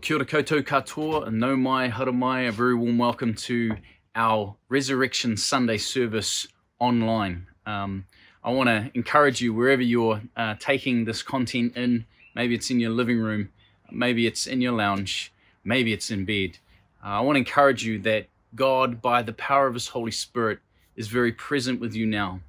Well, 0.00 0.06
kia 0.06 0.16
ora 0.16 0.24
koutou 0.24 0.62
katoa, 0.62 1.26
and 1.26 1.38
nau 1.40 1.56
mai, 1.56 1.90
haere 1.90 2.14
mai, 2.14 2.40
a 2.44 2.52
very 2.52 2.74
warm 2.74 2.96
welcome 2.96 3.34
to 3.34 3.76
our 4.14 4.56
Resurrection 4.70 5.36
Sunday 5.36 5.76
service 5.76 6.48
online. 6.78 7.46
Um, 7.66 8.06
I 8.42 8.50
want 8.50 8.68
to 8.68 8.90
encourage 8.94 9.42
you 9.42 9.52
wherever 9.52 9.82
you're 9.82 10.22
uh, 10.38 10.54
taking 10.58 11.04
this 11.04 11.22
content 11.22 11.76
in, 11.76 12.06
maybe 12.34 12.54
it's 12.54 12.70
in 12.70 12.80
your 12.80 12.92
living 12.92 13.18
room, 13.20 13.50
maybe 13.90 14.26
it's 14.26 14.46
in 14.46 14.62
your 14.62 14.72
lounge, 14.72 15.34
maybe 15.64 15.92
it's 15.92 16.10
in 16.10 16.24
bed. 16.24 16.56
Uh, 17.04 17.08
I 17.08 17.20
want 17.20 17.36
to 17.36 17.40
encourage 17.40 17.84
you 17.84 17.98
that 17.98 18.28
God, 18.54 19.02
by 19.02 19.20
the 19.20 19.34
power 19.34 19.66
of 19.66 19.74
His 19.74 19.88
Holy 19.88 20.12
Spirit, 20.12 20.60
is 20.96 21.08
very 21.08 21.32
present 21.32 21.78
with 21.78 21.94
you 21.94 22.06
now. 22.06 22.40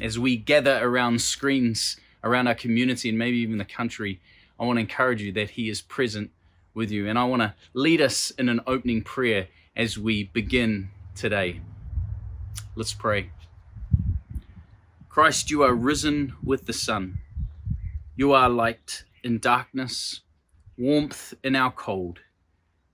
As 0.00 0.18
we 0.18 0.36
gather 0.36 0.80
around 0.82 1.20
screens 1.20 1.98
around 2.24 2.48
our 2.48 2.56
community 2.56 3.10
and 3.10 3.16
maybe 3.16 3.36
even 3.36 3.58
the 3.58 3.64
country, 3.64 4.20
I 4.58 4.64
want 4.64 4.78
to 4.78 4.80
encourage 4.80 5.22
you 5.22 5.30
that 5.32 5.50
He 5.50 5.70
is 5.70 5.80
present 5.80 6.32
with 6.76 6.90
you. 6.92 7.08
And 7.08 7.18
I 7.18 7.24
want 7.24 7.42
to 7.42 7.54
lead 7.72 8.00
us 8.00 8.30
in 8.32 8.48
an 8.48 8.60
opening 8.66 9.02
prayer 9.02 9.48
as 9.74 9.98
we 9.98 10.24
begin 10.24 10.90
today. 11.16 11.60
Let's 12.76 12.92
pray. 12.92 13.30
Christ, 15.08 15.50
you 15.50 15.62
are 15.62 15.74
risen 15.74 16.34
with 16.44 16.66
the 16.66 16.74
sun. 16.74 17.18
You 18.14 18.32
are 18.32 18.50
light 18.50 19.04
in 19.24 19.38
darkness, 19.38 20.20
warmth 20.78 21.34
in 21.42 21.56
our 21.56 21.70
cold. 21.70 22.20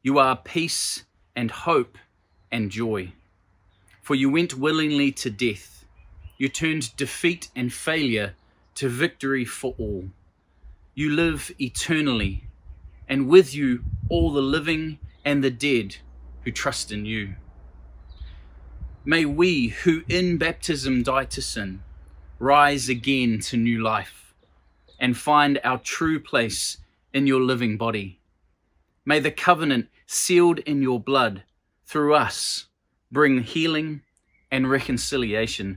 You 0.03 0.19
are 0.19 0.37
peace 0.37 1.05
and 1.35 1.51
hope 1.51 1.99
and 2.51 2.71
joy. 2.71 3.13
For 4.01 4.15
you 4.15 4.31
went 4.31 4.55
willingly 4.55 5.11
to 5.13 5.31
death. 5.31 5.85
You 6.39 6.49
turned 6.49 6.97
defeat 6.97 7.49
and 7.57 7.73
failure 7.73 8.35
to 8.77 8.89
victory 8.89 9.45
for 9.45 9.75
all. 9.79 10.05
You 10.95 11.11
live 11.11 11.51
eternally 11.61 12.45
and 13.13 13.29
with 13.29 13.55
you 13.55 13.85
all 14.09 14.33
the 14.33 14.41
living 14.41 14.99
and 15.23 15.45
the 15.45 15.51
dead 15.51 15.97
who 16.45 16.51
trust 16.51 16.91
in 16.91 17.05
you. 17.05 17.35
May 19.05 19.27
we 19.27 19.69
who 19.69 20.03
in 20.09 20.39
baptism 20.39 21.03
die 21.03 21.27
to 21.27 21.43
sin 21.43 21.83
rise 22.39 22.89
again 22.89 23.39
to 23.39 23.59
new 23.59 23.83
life 23.83 24.33
and 24.99 25.15
find 25.15 25.61
our 25.63 25.77
true 25.77 26.19
place 26.19 26.79
in 27.13 27.27
your 27.27 27.43
living 27.43 27.77
body. 27.77 28.19
May 29.05 29.21
the 29.21 29.31
covenant 29.31 29.89
sealed 30.07 30.61
in 30.61 30.81
your 30.81 30.99
blood 30.99 31.43
through 31.85 32.15
us 32.15 32.69
bring 33.11 33.43
healing 33.43 34.01
and 34.51 34.71
reconciliation 34.71 35.77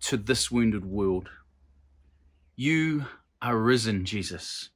to 0.00 0.16
this 0.16 0.50
wounded 0.50 0.86
world. 0.86 1.28
You 2.56 3.04
are 3.42 3.58
risen, 3.58 4.06
Jesus. 4.06 4.70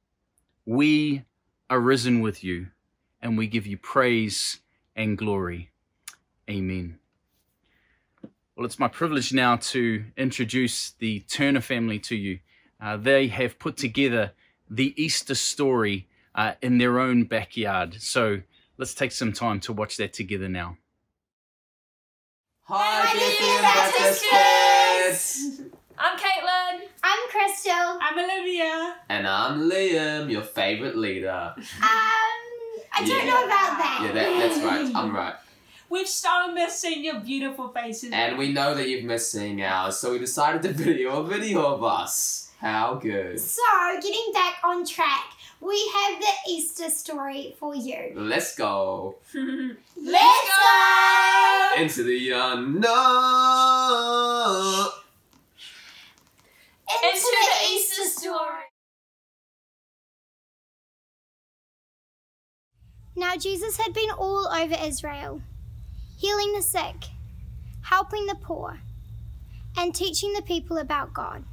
We 0.67 1.23
arisen 1.69 2.21
with 2.21 2.43
you, 2.43 2.67
and 3.21 3.37
we 3.37 3.47
give 3.47 3.65
you 3.67 3.77
praise 3.77 4.59
and 4.95 5.17
glory. 5.17 5.71
Amen. 6.49 6.99
Well, 8.55 8.65
it's 8.65 8.79
my 8.79 8.87
privilege 8.87 9.33
now 9.33 9.57
to 9.57 10.05
introduce 10.15 10.91
the 10.91 11.21
Turner 11.21 11.61
family 11.61 11.99
to 11.99 12.15
you. 12.15 12.39
Uh, 12.79 12.97
they 12.97 13.27
have 13.27 13.59
put 13.59 13.77
together 13.77 14.31
the 14.69 14.93
Easter 15.01 15.35
story 15.35 16.07
uh, 16.33 16.53
in 16.61 16.77
their 16.77 16.99
own 16.99 17.25
backyard. 17.25 18.01
So 18.01 18.41
let's 18.77 18.93
take 18.93 19.11
some 19.11 19.33
time 19.33 19.59
to 19.61 19.73
watch 19.73 19.97
that 19.97 20.13
together 20.13 20.47
now. 20.47 20.77
Hi, 22.63 23.01
Hi, 23.05 23.13
Bethlehem 23.13 23.61
Bethlehem 23.61 23.61
Baptist 23.61 24.25
Baptist 24.31 25.59
kids! 25.59 25.74
I'm 25.97 26.17
Caitlin. 26.17 26.87
I'm 27.03 27.29
Crystal. 27.29 27.71
I'm 28.01 28.17
Olivia. 28.19 28.95
And 29.09 29.27
I'm 29.27 29.61
Liam, 29.69 30.29
your 30.29 30.41
favourite 30.43 30.95
leader. 30.97 31.53
Um, 31.55 31.63
I 31.81 32.99
don't 32.99 33.07
Yeah. 33.09 33.25
know 33.25 33.45
about 33.45 33.77
that. 33.77 33.99
Yeah, 34.03 34.11
that, 34.11 34.39
that's 34.39 34.59
right. 34.63 34.91
I'm 34.95 35.15
right. 35.15 35.35
We've 35.89 36.07
so 36.07 36.51
missed 36.51 36.81
seeing 36.81 37.05
your 37.05 37.19
beautiful 37.19 37.69
faces. 37.69 38.11
And 38.11 38.37
we 38.37 38.51
know 38.51 38.73
that 38.73 38.89
you've 38.89 39.05
missed 39.05 39.31
seeing 39.31 39.61
ours, 39.61 39.97
so 39.97 40.11
we 40.11 40.19
decided 40.19 40.61
to 40.63 40.69
video 40.73 41.21
a 41.21 41.23
video 41.27 41.65
of 41.65 41.83
us. 41.83 42.51
How 42.59 42.95
good. 42.95 43.39
So, 43.39 43.61
getting 44.01 44.31
back 44.33 44.55
on 44.63 44.85
track, 44.85 45.25
we 45.61 45.77
have 45.93 46.19
the 46.19 46.33
Easter 46.51 46.89
story 46.89 47.55
for 47.59 47.75
you. 47.75 48.11
Let's 48.15 48.55
go 48.55 49.15
Let's 49.33 50.49
go! 50.49 51.69
into 51.81 52.03
the 52.03 52.31
unknown. 52.31 52.85
Into, 56.89 57.07
Into 57.07 57.21
the, 57.21 57.47
the 57.59 57.73
Easter 57.73 58.19
story. 58.19 58.63
Now, 63.15 63.37
Jesus 63.37 63.77
had 63.77 63.93
been 63.93 64.11
all 64.11 64.47
over 64.47 64.75
Israel, 64.81 65.41
healing 66.17 66.53
the 66.53 66.61
sick, 66.61 67.05
helping 67.81 68.25
the 68.25 68.35
poor, 68.35 68.81
and 69.77 69.95
teaching 69.95 70.33
the 70.33 70.41
people 70.41 70.77
about 70.77 71.13
God. 71.13 71.43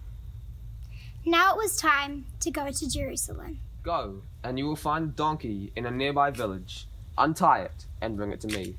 Now 1.24 1.54
it 1.54 1.56
was 1.56 1.76
time 1.76 2.26
to 2.40 2.50
go 2.50 2.70
to 2.70 2.90
Jerusalem. 2.90 3.60
Go, 3.84 4.22
and 4.42 4.58
you 4.58 4.66
will 4.66 4.76
find 4.76 5.04
a 5.04 5.12
donkey 5.12 5.72
in 5.76 5.86
a 5.86 5.90
nearby 5.90 6.30
village. 6.30 6.86
Untie 7.16 7.60
it 7.62 7.86
and 8.00 8.16
bring 8.16 8.32
it 8.32 8.40
to 8.40 8.48
me. 8.48 8.74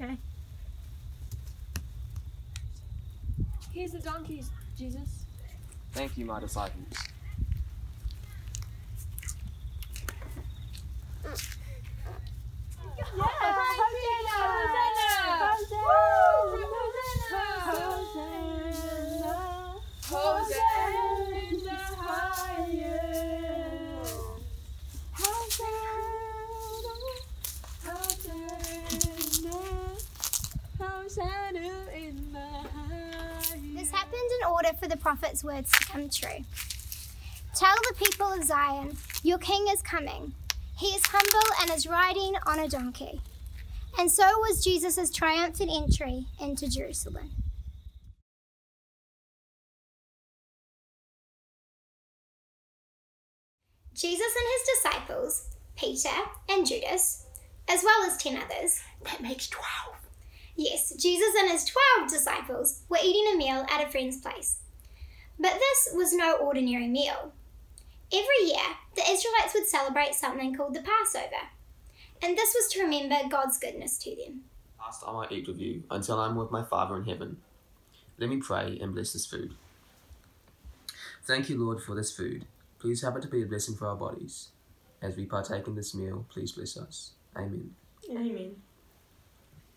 Okay. 0.00 0.16
Here's 3.72 3.92
the 3.92 3.98
donkeys, 3.98 4.50
Jesus. 4.76 5.19
Thank 5.92 6.16
you, 6.16 6.24
my 6.24 6.40
disciples. 6.40 6.86
This 11.24 11.56
prophet's 35.00 35.42
words 35.42 35.70
to 35.72 35.84
come 35.86 36.08
true. 36.08 36.44
Tell 37.54 37.74
the 37.88 38.04
people 38.04 38.32
of 38.32 38.44
Zion, 38.44 38.96
your 39.22 39.38
king 39.38 39.66
is 39.70 39.82
coming. 39.82 40.34
He 40.78 40.88
is 40.88 41.02
humble 41.06 41.54
and 41.60 41.70
is 41.70 41.86
riding 41.86 42.34
on 42.46 42.58
a 42.58 42.68
donkey. 42.68 43.20
And 43.98 44.10
so 44.10 44.24
was 44.38 44.64
Jesus' 44.64 45.10
triumphant 45.10 45.70
entry 45.70 46.26
into 46.40 46.68
Jerusalem. 46.68 47.30
Jesus 53.92 54.32
and 54.34 54.48
his 54.54 54.78
disciples, 54.82 55.48
Peter 55.76 56.08
and 56.48 56.66
Judas, 56.66 57.26
as 57.68 57.82
well 57.84 58.08
as 58.08 58.16
ten 58.16 58.36
others, 58.36 58.80
that 59.04 59.20
makes 59.20 59.48
12. 59.48 59.66
Yes, 60.56 60.94
Jesus 60.96 61.34
and 61.38 61.50
his 61.50 61.66
12 61.98 62.10
disciples 62.10 62.82
were 62.88 62.98
eating 63.02 63.34
a 63.34 63.36
meal 63.36 63.66
at 63.70 63.86
a 63.86 63.90
friend's 63.90 64.18
place. 64.18 64.59
But 65.40 65.54
this 65.54 65.94
was 65.94 66.12
no 66.12 66.36
ordinary 66.36 66.86
meal. 66.86 67.32
Every 68.12 68.46
year, 68.46 68.76
the 68.94 69.02
Israelites 69.02 69.54
would 69.54 69.66
celebrate 69.66 70.14
something 70.14 70.54
called 70.54 70.74
the 70.74 70.82
Passover, 70.82 71.48
and 72.22 72.36
this 72.36 72.54
was 72.54 72.70
to 72.72 72.82
remember 72.82 73.16
God's 73.30 73.58
goodness 73.58 73.96
to 73.98 74.14
them. 74.14 74.42
Last 74.78 75.02
I 75.06 75.12
might 75.12 75.32
eat 75.32 75.48
with 75.48 75.58
you 75.58 75.84
until 75.90 76.20
I'm 76.20 76.36
with 76.36 76.50
my 76.50 76.62
Father 76.62 76.96
in 76.96 77.04
heaven. 77.04 77.38
Let 78.18 78.28
me 78.28 78.36
pray 78.36 78.78
and 78.82 78.92
bless 78.92 79.14
this 79.14 79.24
food. 79.24 79.54
Thank 81.24 81.48
you, 81.48 81.64
Lord, 81.64 81.82
for 81.82 81.94
this 81.94 82.14
food. 82.14 82.44
Please 82.78 83.02
have 83.02 83.16
it 83.16 83.22
to 83.22 83.28
be 83.28 83.42
a 83.42 83.46
blessing 83.46 83.76
for 83.76 83.86
our 83.86 83.96
bodies. 83.96 84.48
As 85.00 85.16
we 85.16 85.24
partake 85.24 85.66
in 85.66 85.74
this 85.74 85.94
meal, 85.94 86.26
please 86.28 86.52
bless 86.52 86.76
us. 86.76 87.12
Amen. 87.34 87.74
Amen. 88.10 88.56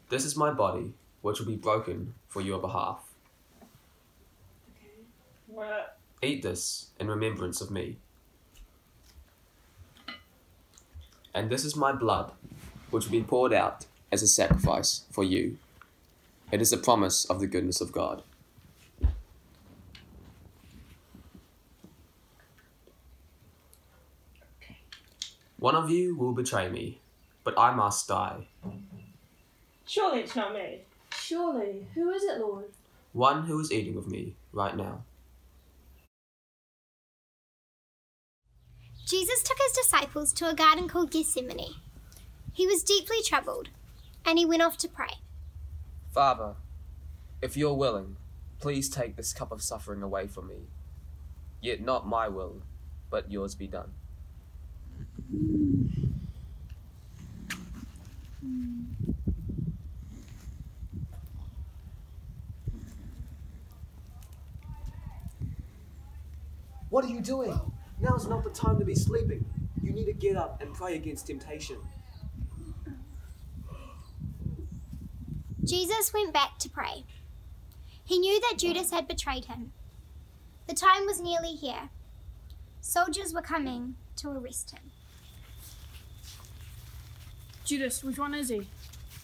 This 0.10 0.26
is 0.26 0.36
my 0.36 0.52
body, 0.52 0.94
which 1.22 1.40
will 1.40 1.48
be 1.48 1.56
broken 1.56 2.16
for 2.28 2.42
your 2.42 2.60
behalf. 2.60 3.12
What? 5.54 6.00
Eat 6.24 6.42
this 6.42 6.88
in 7.00 7.08
remembrance 7.08 7.62
of 7.62 7.70
me. 7.70 7.98
And 11.32 11.52
this 11.52 11.64
is 11.64 11.76
my 11.76 11.92
blood, 11.92 12.32
which 12.90 13.06
will 13.06 13.12
be 13.12 13.22
poured 13.22 13.54
out 13.54 13.86
as 14.12 14.24
a 14.24 14.28
sacrifice 14.28 15.06
for 15.12 15.24
you. 15.24 15.58
It 16.52 16.60
is 16.60 16.74
a 16.74 16.78
promise 16.78 17.26
of 17.26 17.40
the 17.40 17.46
goodness 17.46 17.82
of 17.82 17.92
God. 17.92 18.24
One 25.60 25.76
of 25.76 25.92
you 25.92 26.16
will 26.16 26.34
betray 26.34 26.68
me, 26.68 27.00
but 27.44 27.58
I 27.60 27.76
must 27.76 28.08
die. 28.08 28.48
Surely 29.86 30.22
it's 30.22 30.36
not 30.36 30.54
me. 30.54 30.80
Surely, 31.12 31.86
who 31.94 32.10
is 32.10 32.24
it, 32.24 32.40
Lord? 32.40 32.66
One 33.12 33.44
who 33.44 33.60
is 33.60 33.72
eating 33.72 33.94
with 33.94 34.08
me 34.08 34.36
right 34.52 34.76
now. 34.76 35.04
Jesus 39.06 39.44
took 39.44 39.58
his 39.68 39.74
disciples 39.74 40.32
to 40.34 40.50
a 40.50 40.54
garden 40.54 40.88
called 40.88 41.12
Gethsemane. 41.12 41.76
He 42.54 42.66
was 42.66 42.84
deeply 42.84 43.18
troubled, 43.24 43.70
and 44.26 44.40
he 44.40 44.46
went 44.46 44.62
off 44.62 44.78
to 44.78 44.88
pray. 44.88 45.16
Father, 46.14 46.54
if 47.42 47.58
you're 47.58 47.74
willing, 47.74 48.16
please 48.60 48.90
take 48.90 49.16
this 49.16 49.34
cup 49.34 49.52
of 49.52 49.62
suffering 49.62 50.02
away 50.02 50.28
from 50.28 50.48
me. 50.48 50.68
Yet 51.62 51.82
not 51.82 52.08
my 52.08 52.28
will, 52.30 52.62
but 53.10 53.30
yours 53.32 53.56
be 53.56 53.68
done. 53.68 53.92
What 66.90 67.04
are 67.04 67.10
you 67.10 67.22
doing? 67.22 67.73
Now's 68.04 68.28
not 68.28 68.44
the 68.44 68.50
time 68.50 68.78
to 68.80 68.86
be 68.86 68.96
sleeping. 68.96 69.46
You 69.82 69.94
need 69.94 70.06
to 70.08 70.14
get 70.14 70.36
up 70.36 70.62
and 70.62 70.74
pray 70.74 70.96
against 70.96 71.28
temptation. 71.28 71.78
Jesus 75.64 76.14
went 76.14 76.34
back 76.34 76.60
to 76.60 76.70
pray. 76.70 77.06
He 78.04 78.20
knew 78.20 78.42
that 78.42 78.58
Judas 78.58 78.92
had 78.92 79.08
betrayed 79.08 79.46
him. 79.46 79.72
The 80.68 80.74
time 80.74 81.06
was 81.06 81.22
nearly 81.22 81.56
here. 81.56 81.90
Soldiers 82.82 83.34
were 83.34 83.42
coming 83.42 83.96
to 84.18 84.32
arrest 84.32 84.72
him. 84.72 84.92
Judas, 87.64 88.04
which 88.04 88.20
one 88.20 88.34
is 88.34 88.50
he? 88.50 88.68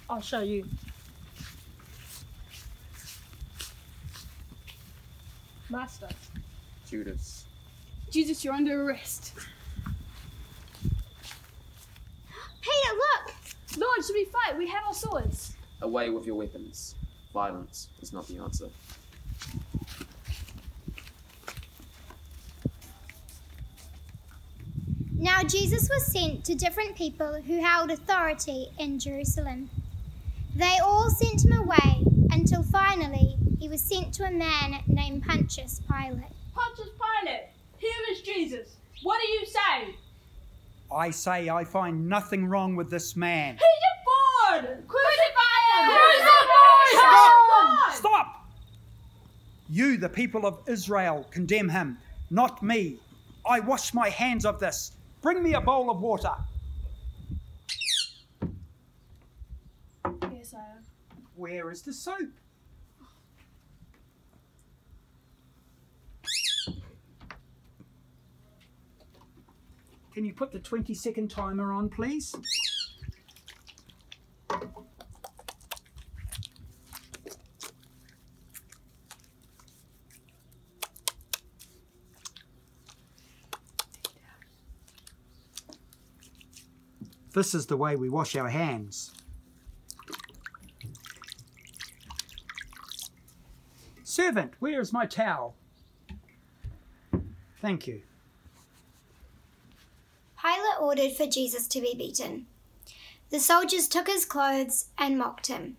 I'll 0.10 0.22
show 0.22 0.40
you. 0.40 0.66
Master. 5.70 6.08
Judas. 6.90 7.39
Jesus, 8.10 8.44
you're 8.44 8.54
under 8.54 8.84
arrest. 8.84 9.34
Peter, 12.62 12.94
look! 12.96 13.34
Lord, 13.78 14.06
should 14.06 14.14
we 14.14 14.26
fight? 14.26 14.58
We 14.58 14.68
have 14.68 14.84
our 14.88 14.94
swords. 14.94 15.56
Away 15.82 16.10
with 16.10 16.26
your 16.26 16.36
weapons. 16.36 16.96
Violence 17.34 17.90
is 18.02 18.12
not 18.12 18.28
the 18.28 18.38
answer. 18.40 18.70
Now 25.20 25.44
Jesus 25.44 25.90
was 25.90 26.06
sent 26.06 26.46
to 26.46 26.56
different 26.56 26.96
people 26.96 27.42
who 27.42 27.62
held 27.62 27.92
authority 27.92 28.70
in 28.80 29.00
Jerusalem. 29.00 29.70
They 30.56 30.78
all 30.82 31.10
sent 31.10 31.44
him 31.44 31.58
away 31.60 32.06
until 32.32 32.64
finally 32.64 33.38
he 33.60 33.68
was 33.68 33.82
sent 33.82 34.14
to 34.16 34.24
a 34.24 34.32
man 34.32 34.82
named 34.88 35.24
Pontius 35.24 35.82
Pilate. 35.90 36.32
Pontius 36.56 36.90
Pilate, 36.90 37.50
here 37.78 37.92
is 38.12 38.22
Jesus. 38.40 38.78
What 39.04 39.20
do 39.22 39.28
you 39.28 39.46
say? 39.46 39.96
I 40.96 41.12
say 41.12 41.50
I 41.50 41.66
find 41.66 42.08
nothing 42.08 42.46
wrong 42.46 42.76
with 42.78 42.90
this 42.90 43.16
man. 43.18 43.56
He's 43.56 43.62
a 43.62 44.64
board! 44.64 44.88
Crucify 44.88 45.60
him! 45.76 45.92
Stop! 46.92 47.94
Stop! 47.94 48.48
You, 49.70 49.98
the 49.98 50.08
people 50.08 50.46
of 50.46 50.62
Israel, 50.68 51.28
condemn 51.32 51.68
him, 51.68 51.98
not 52.30 52.64
me. 52.64 53.00
I 53.46 53.60
wash 53.60 53.94
my 53.94 54.08
hands 54.10 54.46
of 54.46 54.58
this. 54.60 54.94
Bring 55.22 55.44
me 55.44 55.56
a 55.56 55.62
bowl 55.62 55.90
of 55.90 56.00
water. 56.00 56.34
Yes, 60.32 60.54
I 60.54 60.60
am. 60.60 60.86
Where 61.36 61.72
is 61.72 61.82
the 61.82 61.92
soap? 61.92 62.30
Can 70.20 70.26
you 70.26 70.34
put 70.34 70.52
the 70.52 70.60
20 70.60 70.94
second 70.96 71.32
timer 71.32 71.72
on, 71.72 71.88
please? 71.88 72.36
This 87.34 87.56
is 87.56 87.68
the 87.68 87.78
way 87.78 87.96
we 87.96 88.10
wash 88.10 88.36
our 88.36 88.50
hands. 88.50 89.14
Servant, 94.04 94.52
where 94.60 94.82
is 94.82 94.92
my 94.92 95.06
towel? 95.06 95.56
Thank 97.62 97.88
you. 97.88 98.02
Pilate 100.42 100.80
ordered 100.80 101.12
for 101.14 101.26
Jesus 101.26 101.68
to 101.68 101.82
be 101.82 101.94
beaten. 101.96 102.46
The 103.30 103.40
soldiers 103.40 103.88
took 103.88 104.08
his 104.08 104.26
clothes 104.26 104.86
and 104.98 105.18
mocked 105.18 105.48
him. 105.48 105.78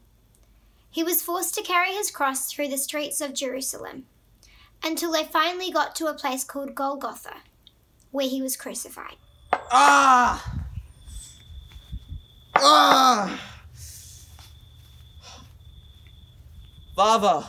He 0.90 1.02
was 1.02 1.22
forced 1.22 1.54
to 1.54 1.62
carry 1.62 1.92
his 1.92 2.10
cross 2.10 2.52
through 2.52 2.68
the 2.68 2.76
streets 2.76 3.20
of 3.20 3.32
Jerusalem 3.32 4.04
until 4.84 5.12
they 5.12 5.24
finally 5.24 5.70
got 5.70 5.94
to 5.96 6.06
a 6.06 6.14
place 6.14 6.44
called 6.44 6.74
Golgotha, 6.74 7.36
where 8.10 8.28
he 8.28 8.42
was 8.42 8.56
crucified. 8.56 9.16
Ah! 9.52 10.62
Ah! 12.56 13.40
Father, 16.94 17.46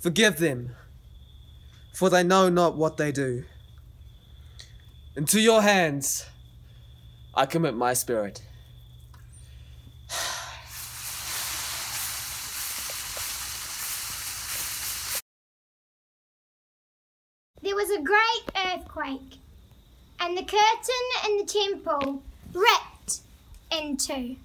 forgive 0.00 0.38
them, 0.38 0.76
for 1.94 2.10
they 2.10 2.22
know 2.22 2.48
not 2.48 2.76
what 2.76 2.96
they 2.96 3.10
do. 3.10 3.44
Into 5.16 5.40
your 5.40 5.62
hands 5.62 6.26
I 7.34 7.46
commit 7.46 7.74
my 7.74 7.94
spirit. 7.94 8.42
There 17.62 17.74
was 17.74 17.90
a 17.90 18.02
great 18.02 18.66
earthquake, 18.66 19.38
and 20.20 20.36
the 20.36 20.42
curtain 20.42 21.06
in 21.26 21.38
the 21.38 21.44
temple 21.46 22.22
ripped 22.52 23.20
in 23.72 23.96
two. 23.96 24.36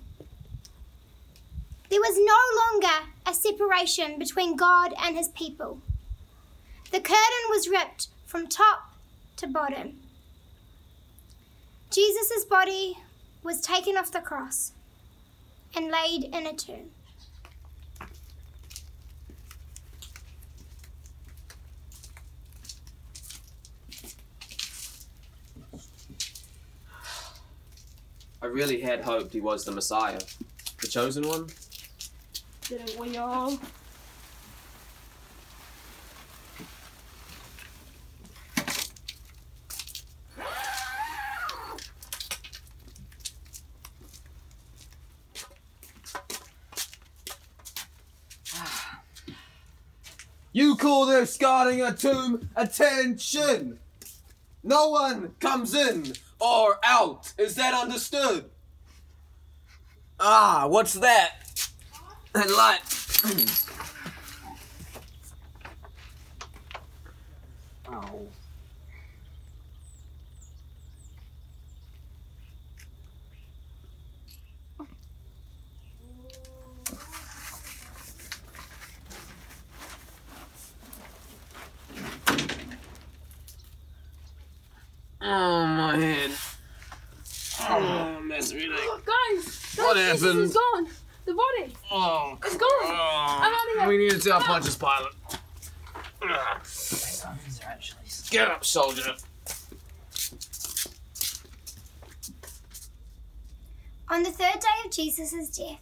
There 1.90 2.00
was 2.00 2.18
no 2.18 2.40
longer 2.64 3.10
a 3.26 3.34
separation 3.34 4.18
between 4.18 4.56
God 4.56 4.94
and 5.02 5.18
his 5.18 5.28
people. 5.28 5.82
The 6.92 7.02
curtain 7.02 7.46
was 7.50 7.68
ripped 7.68 8.08
from 8.26 8.48
top 8.48 8.94
to 9.36 9.48
bottom. 9.48 10.01
Jesus' 11.92 12.46
body 12.46 12.98
was 13.44 13.60
taken 13.60 13.98
off 13.98 14.14
the 14.14 14.22
cross 14.22 14.72
and 15.76 15.92
laid 15.92 16.24
in 16.34 16.48
a 16.48 16.54
tomb. 16.54 16.90
I 28.42 28.46
really 28.46 28.80
had 28.80 29.02
hoped 29.02 29.34
he 29.34 29.42
was 29.42 29.66
the 29.66 29.72
Messiah, 29.72 30.22
the 30.80 30.88
chosen 30.88 31.28
one. 31.28 31.48
Didn't 32.70 32.98
we 32.98 33.18
all? 33.18 33.60
Call 50.82 51.06
this 51.06 51.38
guarding 51.38 51.82
a 51.82 51.94
tomb 51.94 52.50
attention? 52.56 53.78
No 54.64 54.90
one 54.90 55.36
comes 55.40 55.76
in 55.76 56.14
or 56.40 56.80
out. 56.84 57.32
Is 57.38 57.54
that 57.56 57.76
understood? 57.76 58.50
Ah, 60.20 60.66
what's 60.68 60.94
that? 60.94 61.62
That 62.34 62.50
light. 62.50 63.58
Oh. 67.94 68.31
Oh, 85.24 85.66
my 85.66 85.98
head. 85.98 86.32
Oh, 87.62 88.18
oh 88.20 88.28
that's 88.28 88.54
really. 88.54 88.76
Guys, 88.76 89.06
guys, 89.06 89.76
What 89.78 89.96
Jesus 89.98 90.22
happened? 90.22 90.40
is 90.42 90.54
gone. 90.54 90.88
The 91.26 91.34
body. 91.34 91.74
Oh, 91.92 92.38
It's 92.44 92.56
gone. 92.58 92.70
Oh. 92.84 93.38
I'm 93.42 93.54
out 93.54 93.76
of 93.76 93.80
here. 93.82 93.88
we 93.88 93.98
need 93.98 94.12
to 94.12 94.20
tell 94.20 94.40
Pontius 94.42 94.76
Pilate. 94.76 95.14
Get 98.32 98.48
up, 98.48 98.66
soldier. 98.66 99.14
On 104.10 104.24
the 104.24 104.32
third 104.32 104.60
day 104.60 104.86
of 104.86 104.92
Jesus' 104.92 105.56
death, 105.56 105.80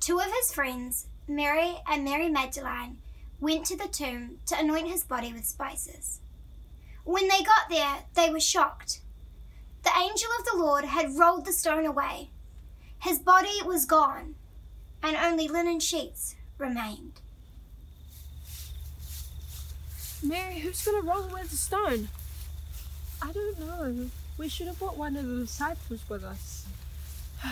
two 0.00 0.18
of 0.18 0.26
his 0.26 0.52
friends, 0.52 1.06
Mary 1.26 1.76
and 1.86 2.04
Mary 2.04 2.28
Magdalene, 2.28 2.98
went 3.40 3.64
to 3.66 3.76
the 3.76 3.88
tomb 3.88 4.38
to 4.46 4.58
anoint 4.58 4.88
his 4.88 5.04
body 5.04 5.32
with 5.32 5.46
spices. 5.46 6.20
When 7.08 7.26
they 7.26 7.42
got 7.42 7.70
there, 7.70 8.04
they 8.12 8.28
were 8.28 8.38
shocked. 8.38 9.00
The 9.82 9.96
angel 9.98 10.28
of 10.38 10.44
the 10.44 10.58
Lord 10.62 10.84
had 10.84 11.16
rolled 11.16 11.46
the 11.46 11.54
stone 11.54 11.86
away. 11.86 12.32
His 12.98 13.18
body 13.18 13.62
was 13.64 13.86
gone, 13.86 14.34
and 15.02 15.16
only 15.16 15.48
linen 15.48 15.80
sheets 15.80 16.34
remained. 16.58 17.22
Mary, 20.22 20.58
who's 20.58 20.84
gonna 20.84 21.00
roll 21.00 21.24
away 21.24 21.44
the 21.44 21.56
stone? 21.56 22.10
I 23.22 23.32
don't 23.32 23.58
know. 23.58 24.10
We 24.36 24.50
should 24.50 24.66
have 24.66 24.78
brought 24.78 24.98
one 24.98 25.16
of 25.16 25.26
the 25.26 25.40
disciples 25.46 26.02
with 26.10 26.22
us. 26.22 26.66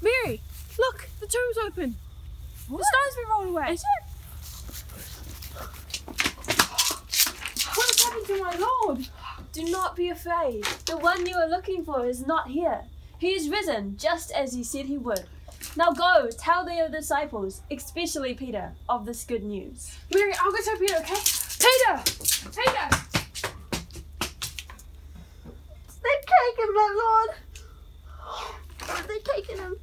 Mary, 0.00 0.40
look, 0.78 1.10
the 1.20 1.26
tomb's 1.26 1.58
open. 1.66 1.96
The 2.66 2.82
stone's 2.82 3.16
been 3.16 3.28
rolled 3.28 3.48
away. 3.50 3.72
Is 3.74 3.84
it? 3.84 4.14
What 7.74 7.88
has 7.88 8.02
happened 8.02 8.26
to 8.26 8.40
my 8.40 8.54
Lord? 8.56 9.08
Do 9.54 9.64
not 9.70 9.94
be 9.94 10.08
afraid. 10.08 10.64
The 10.84 10.96
one 10.96 11.26
you 11.26 11.36
are 11.36 11.48
looking 11.48 11.84
for 11.84 12.04
is 12.04 12.26
not 12.26 12.48
here. 12.48 12.80
He 13.18 13.28
is 13.28 13.48
risen, 13.48 13.96
just 13.96 14.32
as 14.32 14.52
he 14.52 14.64
said 14.64 14.86
he 14.86 14.98
would. 14.98 15.26
Now 15.76 15.92
go, 15.92 16.28
tell 16.36 16.64
the 16.64 16.80
other 16.80 16.98
disciples, 16.98 17.62
especially 17.70 18.34
Peter, 18.34 18.72
of 18.88 19.06
this 19.06 19.22
good 19.22 19.44
news. 19.44 19.96
Mary, 20.12 20.32
I'll 20.40 20.50
go 20.50 20.58
tell 20.60 20.76
Peter, 20.76 20.96
okay? 20.96 21.20
Peter! 21.60 22.02
Peter! 22.50 22.88
They've 26.02 26.26
taken 26.26 26.74
my 26.74 26.88
Lord. 26.98 27.30
They've 29.06 29.22
taken 29.22 29.58
him. 29.58 29.76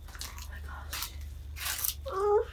Oh. 2.08 2.46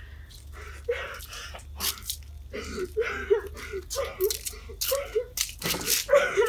oh. 6.10 6.44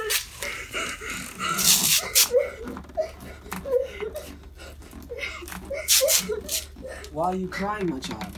Why 7.12 7.26
are 7.28 7.36
you 7.36 7.48
crying, 7.48 7.90
my 7.90 8.00
child? 8.00 8.34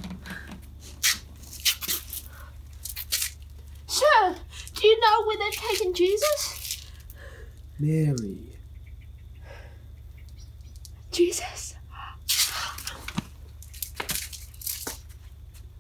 Sir, 3.88 4.36
do 4.76 4.88
you 4.88 5.00
know 5.00 5.26
where 5.26 5.38
they've 5.38 5.60
taken 5.60 5.94
Jesus? 5.94 6.86
Mary. 7.80 8.38
Jesus. 11.12 11.76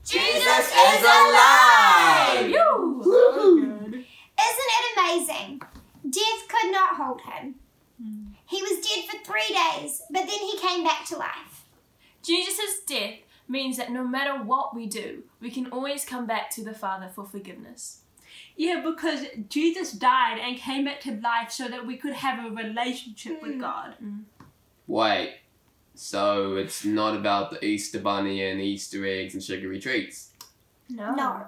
Jesus 0.05 0.67
is 0.67 1.01
alive! 1.01 2.45
Isn't 2.45 2.55
it 4.77 4.85
amazing? 4.97 5.61
Death 6.09 6.47
could 6.49 6.71
not 6.71 6.95
hold 6.95 7.21
him. 7.21 7.55
He 8.47 8.61
was 8.61 8.85
dead 8.85 9.05
for 9.09 9.17
three 9.23 9.55
days, 9.55 10.01
but 10.09 10.25
then 10.27 10.39
he 10.39 10.57
came 10.57 10.83
back 10.83 11.05
to 11.05 11.17
life. 11.17 11.50
Jesus' 12.23 12.81
death 12.87 13.15
means 13.47 13.77
that 13.77 13.91
no 13.91 14.05
matter 14.05 14.41
what 14.43 14.75
we 14.75 14.85
do, 14.85 15.23
we 15.39 15.51
can 15.51 15.67
always 15.67 16.05
come 16.05 16.25
back 16.25 16.49
to 16.51 16.63
the 16.63 16.73
Father 16.73 17.09
for 17.13 17.25
forgiveness. 17.25 18.01
Yeah, 18.55 18.81
because 18.81 19.25
Jesus 19.49 19.91
died 19.91 20.39
and 20.39 20.57
came 20.57 20.85
back 20.85 21.01
to 21.01 21.19
life 21.19 21.51
so 21.51 21.67
that 21.67 21.85
we 21.85 21.97
could 21.97 22.13
have 22.13 22.45
a 22.45 22.49
relationship 22.49 23.41
with 23.41 23.55
mm. 23.55 23.61
God. 23.61 23.95
Mm. 24.03 24.23
Wait, 24.87 25.35
so 25.95 26.55
it's 26.55 26.85
not 26.85 27.15
about 27.15 27.51
the 27.51 27.63
Easter 27.63 27.99
Bunny 27.99 28.43
and 28.43 28.61
Easter 28.61 29.05
eggs 29.05 29.33
and 29.33 29.43
sugary 29.43 29.79
treats? 29.79 30.31
No. 30.89 31.15
No. 31.15 31.45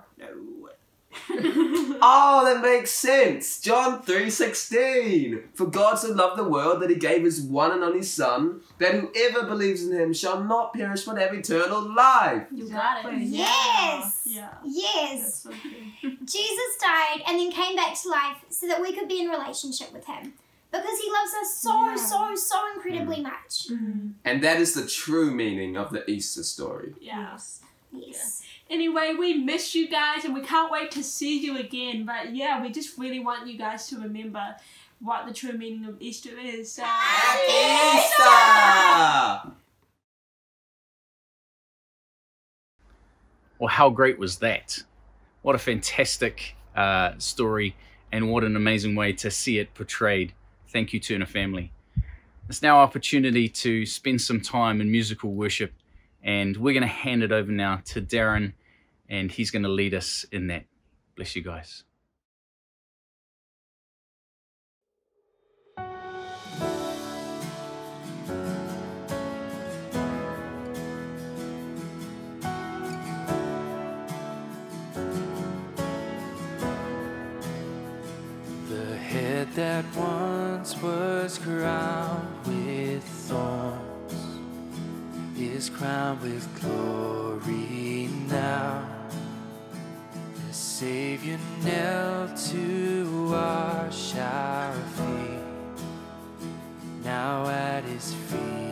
Oh, 2.06 2.44
that 2.44 2.62
makes 2.62 2.92
sense. 2.92 3.62
John 3.62 4.04
3:16. 4.04 5.44
For 5.54 5.68
God 5.68 5.96
so 5.96 6.12
loved 6.12 6.38
the 6.38 6.44
world 6.44 6.82
that 6.82 6.90
he 6.90 6.98
gave 6.98 7.24
his 7.24 7.42
one 7.42 7.72
and 7.72 7.82
only 7.82 8.04
son, 8.04 8.60
that 8.78 8.94
whoever 8.94 9.46
believes 9.48 9.88
in 9.88 9.94
him 9.94 10.14
shall 10.14 10.44
not 10.44 10.74
perish 10.74 11.04
but 11.04 11.18
have 11.18 11.34
eternal 11.34 11.82
life. 11.82 12.48
You 12.52 12.70
got 12.70 13.06
it. 13.06 13.22
Yes. 13.22 14.24
Yeah. 14.26 14.50
Yes. 14.66 15.22
That's 15.22 15.38
so 15.44 15.50
true. 15.52 16.18
Jesus 16.26 16.78
died 16.82 17.22
and 17.26 17.40
then 17.40 17.52
came 17.52 17.76
back 17.78 17.96
to 18.02 18.10
life 18.10 18.38
so 18.50 18.68
that 18.68 18.82
we 18.82 18.92
could 18.92 19.08
be 19.08 19.22
in 19.22 19.30
relationship 19.30 19.94
with 19.94 20.06
him. 20.06 20.34
Because 20.72 21.00
he 21.00 21.10
loves 21.12 21.34
us 21.42 21.56
so, 21.56 21.86
Yeah. 21.86 21.96
so, 21.96 22.36
so 22.36 22.58
incredibly 22.76 23.18
mm. 23.18 23.24
much. 23.24 23.68
Mm-hmm. 23.72 24.10
And 24.26 24.44
that 24.44 24.60
is 24.60 24.74
the 24.74 24.88
true 24.88 25.32
meaning 25.32 25.78
of 25.78 25.92
the 25.92 26.10
Easter 26.10 26.44
story. 26.44 26.96
Yes. 27.00 27.62
Yes. 27.94 28.42
Anyway, 28.70 29.14
we 29.18 29.34
miss 29.36 29.76
you 29.76 29.88
guys 29.88 30.26
and 30.26 30.34
we 30.34 30.42
can't 30.42 30.72
wait 30.72 30.92
to 30.92 31.04
see 31.04 31.40
you 31.40 31.58
again. 31.58 32.06
But 32.06 32.36
yeah, 32.36 32.62
we 32.62 32.72
just 32.72 32.98
really 32.98 33.20
want 33.20 33.48
you 33.48 33.58
guys 33.58 33.88
to 33.88 33.98
remember 34.00 34.56
what 35.00 35.28
the 35.28 35.34
true 35.34 35.54
meaning 35.54 35.86
of 35.86 36.02
Easter 36.02 36.38
is. 36.40 36.72
So, 36.72 36.84
Easter! 37.50 38.24
Well, 43.60 43.70
how 43.70 43.90
great 43.90 44.18
was 44.18 44.38
that? 44.40 44.84
What 45.42 45.56
a 45.56 45.60
fantastic 45.60 46.56
uh, 46.76 47.14
story, 47.18 47.76
and 48.12 48.32
what 48.32 48.44
an 48.44 48.56
amazing 48.56 48.96
way 48.96 49.14
to 49.14 49.30
see 49.30 49.60
it 49.60 49.74
portrayed. 49.74 50.34
Thank 50.70 50.94
you, 50.94 51.00
Turner 51.00 51.26
family. 51.26 51.72
It's 52.50 52.62
now 52.62 52.78
our 52.78 52.84
opportunity 52.84 53.48
to 53.48 53.86
spend 53.86 54.22
some 54.22 54.42
time 54.42 54.82
in 54.82 54.92
musical 54.92 55.32
worship, 55.32 55.72
and 56.24 56.56
we're 56.58 56.74
going 56.74 56.82
to 56.82 56.88
hand 56.88 57.24
it 57.24 57.32
over 57.32 57.52
now 57.52 57.82
to 57.86 58.02
Darren, 58.02 58.54
and 59.10 59.32
he's 59.32 59.52
going 59.52 59.64
to 59.64 59.70
lead 59.70 59.94
us 59.94 60.26
in 60.32 60.48
that. 60.48 60.66
Bless 61.16 61.36
you 61.36 61.44
guys. 61.44 61.84
That 79.56 79.86
once 79.96 80.76
was 80.82 81.38
crowned 81.38 82.48
with 82.48 83.04
thorns 83.04 83.73
is 85.54 85.70
crowned 85.70 86.20
with 86.22 86.48
glory 86.62 88.10
now. 88.28 88.84
The 90.48 90.54
Savior 90.54 91.38
knelt 91.64 92.36
to 92.50 93.30
wash 93.30 94.16
our 94.16 94.74
feet. 94.74 95.86
Now 97.04 97.46
at 97.48 97.84
his 97.84 98.14
feet 98.14 98.63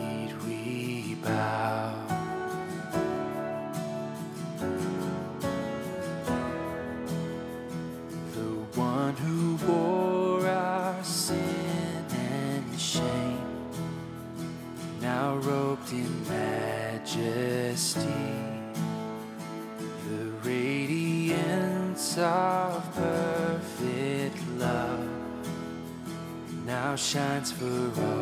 shines 27.12 27.52
for 27.52 27.66
all 28.00 28.21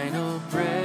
final 0.00 0.40
breath 0.50 0.79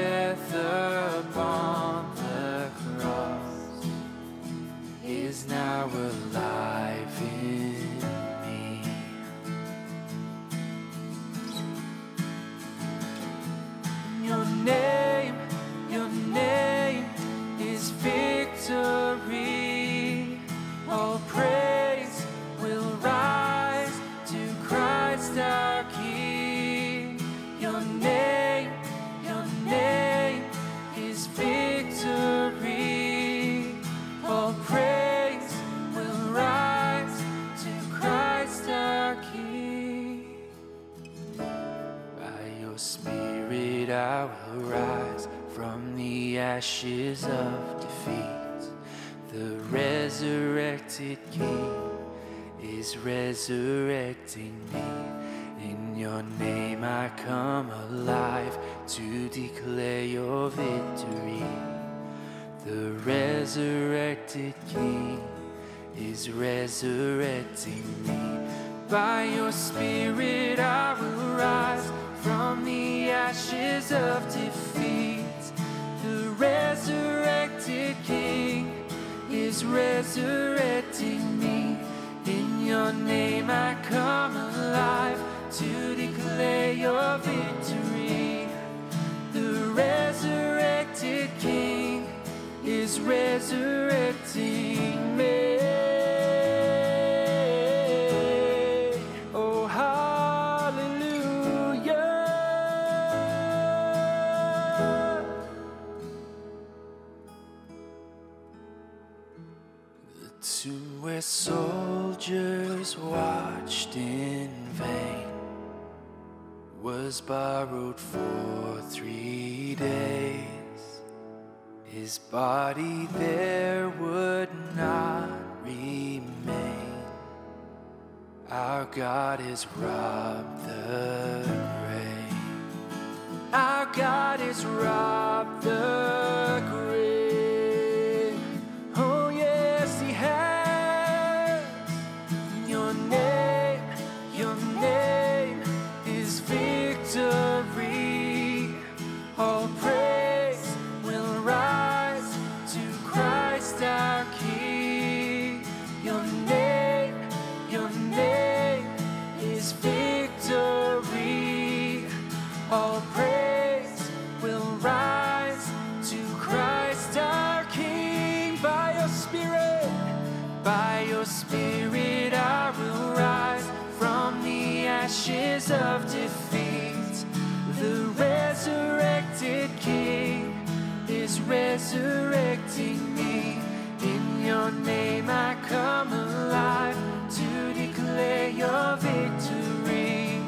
resurrecting 181.75 183.15
me. 183.15 183.59
In 184.01 184.45
your 184.45 184.71
name 184.71 185.29
I 185.29 185.57
come 185.67 186.13
alive 186.13 186.95
to 187.35 187.73
declare 187.73 188.47
your 188.49 188.95
victory. 188.95 190.39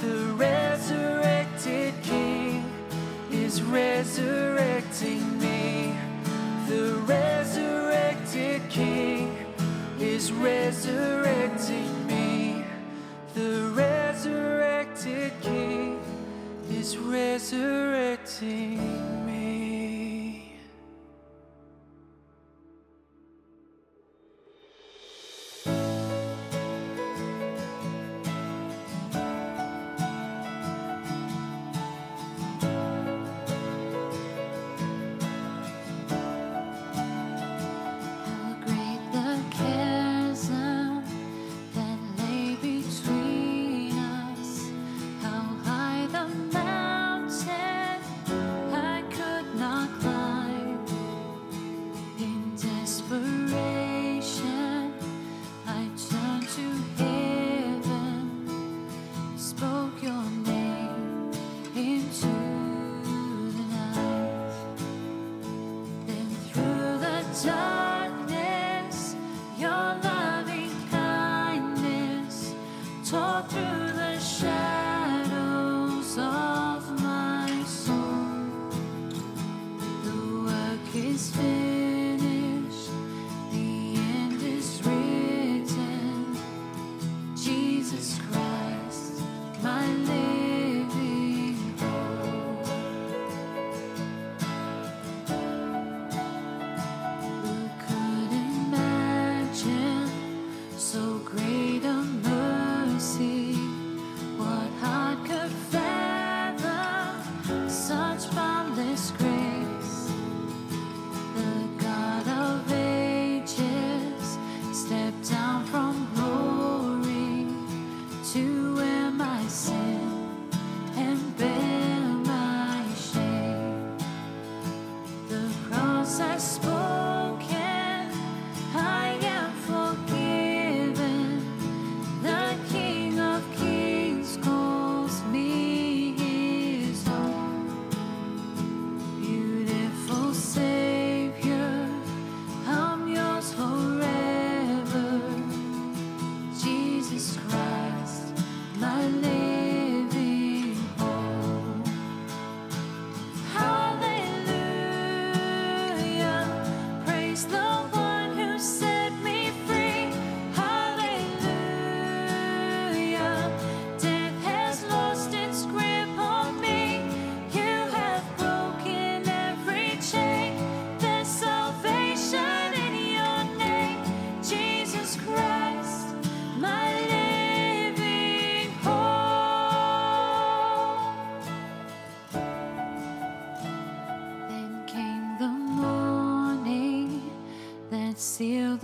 The 0.00 0.16
resurrected 0.46 1.92
King 2.02 2.64
is 3.30 3.60
resurrecting 3.60 5.38
me. 5.38 5.98
The 6.66 6.94
resurrected 7.14 8.62
King 8.70 9.36
is 10.00 10.32
resurrecting 10.32 12.06
me. 12.06 12.64
The 13.34 13.70
resurrected 13.76 15.32
King 15.42 16.00
is 16.70 16.96
resurrecting. 16.96 18.13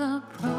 the 0.00 0.22
price. 0.38 0.49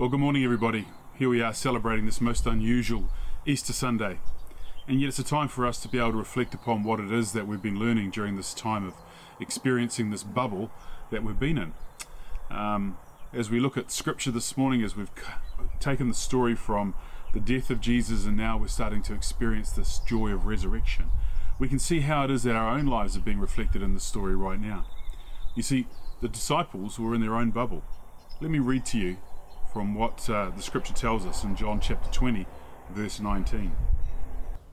Well, 0.00 0.08
good 0.08 0.20
morning, 0.20 0.44
everybody. 0.44 0.86
Here 1.18 1.28
we 1.28 1.42
are 1.42 1.52
celebrating 1.52 2.06
this 2.06 2.22
most 2.22 2.46
unusual 2.46 3.10
Easter 3.44 3.74
Sunday. 3.74 4.18
And 4.88 4.98
yet, 4.98 5.08
it's 5.08 5.18
a 5.18 5.22
time 5.22 5.48
for 5.48 5.66
us 5.66 5.78
to 5.82 5.88
be 5.88 5.98
able 5.98 6.12
to 6.12 6.16
reflect 6.16 6.54
upon 6.54 6.84
what 6.84 7.00
it 7.00 7.12
is 7.12 7.32
that 7.32 7.46
we've 7.46 7.60
been 7.60 7.78
learning 7.78 8.08
during 8.08 8.34
this 8.34 8.54
time 8.54 8.86
of 8.86 8.94
experiencing 9.40 10.08
this 10.08 10.22
bubble 10.22 10.70
that 11.10 11.22
we've 11.22 11.38
been 11.38 11.58
in. 11.58 11.74
Um, 12.50 12.96
as 13.34 13.50
we 13.50 13.60
look 13.60 13.76
at 13.76 13.90
scripture 13.90 14.30
this 14.30 14.56
morning, 14.56 14.82
as 14.82 14.96
we've 14.96 15.10
taken 15.80 16.08
the 16.08 16.14
story 16.14 16.54
from 16.54 16.94
the 17.34 17.40
death 17.40 17.68
of 17.68 17.82
Jesus 17.82 18.24
and 18.24 18.38
now 18.38 18.56
we're 18.56 18.68
starting 18.68 19.02
to 19.02 19.12
experience 19.12 19.70
this 19.70 19.98
joy 20.08 20.30
of 20.30 20.46
resurrection, 20.46 21.10
we 21.58 21.68
can 21.68 21.78
see 21.78 22.00
how 22.00 22.24
it 22.24 22.30
is 22.30 22.42
that 22.44 22.56
our 22.56 22.70
own 22.70 22.86
lives 22.86 23.18
are 23.18 23.20
being 23.20 23.38
reflected 23.38 23.82
in 23.82 23.92
the 23.92 24.00
story 24.00 24.34
right 24.34 24.62
now. 24.62 24.86
You 25.54 25.62
see, 25.62 25.88
the 26.22 26.28
disciples 26.28 26.98
were 26.98 27.14
in 27.14 27.20
their 27.20 27.36
own 27.36 27.50
bubble. 27.50 27.84
Let 28.40 28.50
me 28.50 28.60
read 28.60 28.86
to 28.86 28.98
you 28.98 29.18
from 29.72 29.94
what 29.94 30.28
uh, 30.28 30.50
the 30.56 30.62
scripture 30.62 30.94
tells 30.94 31.24
us 31.24 31.44
in 31.44 31.54
John 31.54 31.80
chapter 31.80 32.10
20, 32.10 32.46
verse 32.90 33.20
19. 33.20 33.72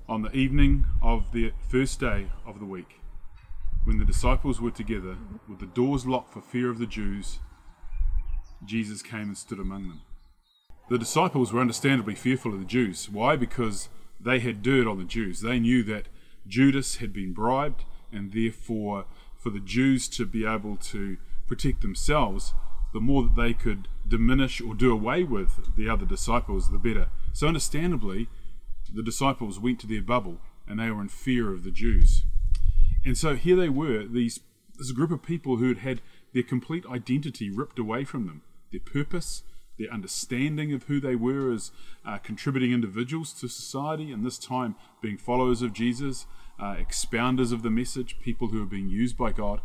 On 0.10 0.22
the 0.22 0.32
evening 0.32 0.86
of 1.02 1.32
the 1.34 1.52
first 1.70 2.00
day 2.00 2.28
of 2.46 2.60
the 2.60 2.66
week, 2.66 3.00
when 3.84 4.00
the 4.00 4.06
disciples 4.06 4.60
were 4.60 4.72
together, 4.72 5.18
with 5.48 5.60
the 5.60 5.66
doors 5.68 6.06
locked 6.06 6.34
for 6.34 6.42
fear 6.42 6.70
of 6.70 6.80
the 6.80 6.88
Jews, 6.88 7.40
Jesus 8.66 9.02
came 9.02 9.30
and 9.30 9.38
stood 9.38 9.60
among 9.60 9.88
them. 9.88 10.02
The 10.90 10.98
disciples 10.98 11.54
were 11.54 11.62
understandably 11.62 12.16
fearful 12.16 12.54
of 12.54 12.60
the 12.60 12.66
Jews. 12.66 13.10
Why? 13.10 13.36
Because 13.36 13.90
they 14.20 14.40
had 14.40 14.62
dirt 14.62 14.88
on 14.88 14.98
the 14.98 15.04
Jews. 15.04 15.42
They 15.42 15.60
knew 15.60 15.84
that 15.84 16.08
Judas 16.48 16.98
had 16.98 17.14
been 17.14 17.34
bribed, 17.34 17.84
and 18.12 18.32
therefore, 18.32 19.06
for 19.38 19.50
the 19.52 19.60
Jews 19.60 20.08
to 20.10 20.26
be 20.26 20.46
able 20.46 20.78
to 20.78 21.18
protect 21.46 21.82
themselves, 21.82 22.54
the 22.94 23.00
more 23.00 23.24
that 23.24 23.36
they 23.36 23.54
could 23.54 23.88
diminish 24.08 24.62
or 24.62 24.74
do 24.74 24.92
away 24.92 25.24
with 25.24 25.76
the 25.76 25.90
other 25.90 26.06
disciples, 26.06 26.72
the 26.72 26.78
better. 26.78 27.10
So, 27.34 27.48
understandably, 27.48 28.30
the 28.94 29.04
disciples 29.04 29.60
went 29.60 29.80
to 29.82 29.88
their 29.88 30.02
bubble 30.02 30.40
and 30.68 30.80
they 30.80 30.92
were 30.92 31.02
in 31.02 31.10
fear 31.10 31.54
of 31.54 31.64
the 31.64 31.72
Jews. 31.72 32.24
And 33.06 33.18
so 33.18 33.36
here 33.36 33.56
they 33.56 33.70
were, 33.70 34.06
these 34.06 34.40
this 34.78 34.92
group 34.92 35.12
of 35.12 35.24
people 35.24 35.58
who 35.58 35.70
had 35.70 35.80
had 35.80 36.02
their 36.34 36.44
complete 36.44 36.86
identity 36.86 37.50
ripped 37.50 37.80
away 37.80 38.04
from 38.04 38.28
them, 38.28 38.42
their 38.72 38.82
purpose, 38.82 39.44
their 39.80 39.92
understanding 39.92 40.74
of 40.74 40.84
who 40.84 41.00
they 41.00 41.16
were 41.16 41.52
as 41.52 41.72
uh, 42.06 42.18
contributing 42.18 42.74
individuals 42.74 43.34
to 43.34 43.48
society, 43.48 44.12
and 44.12 44.26
this 44.26 44.38
time 44.38 44.76
being 45.02 45.18
followers 45.18 45.62
of 45.62 45.74
Jesus, 45.74 46.26
uh, 46.60 46.76
expounders 46.76 47.52
of 47.52 47.64
the 47.64 47.70
message, 47.70 48.20
people 48.20 48.50
who 48.50 48.62
are 48.62 48.68
being 48.68 48.90
used 48.90 49.18
by 49.18 49.32
God. 49.32 49.62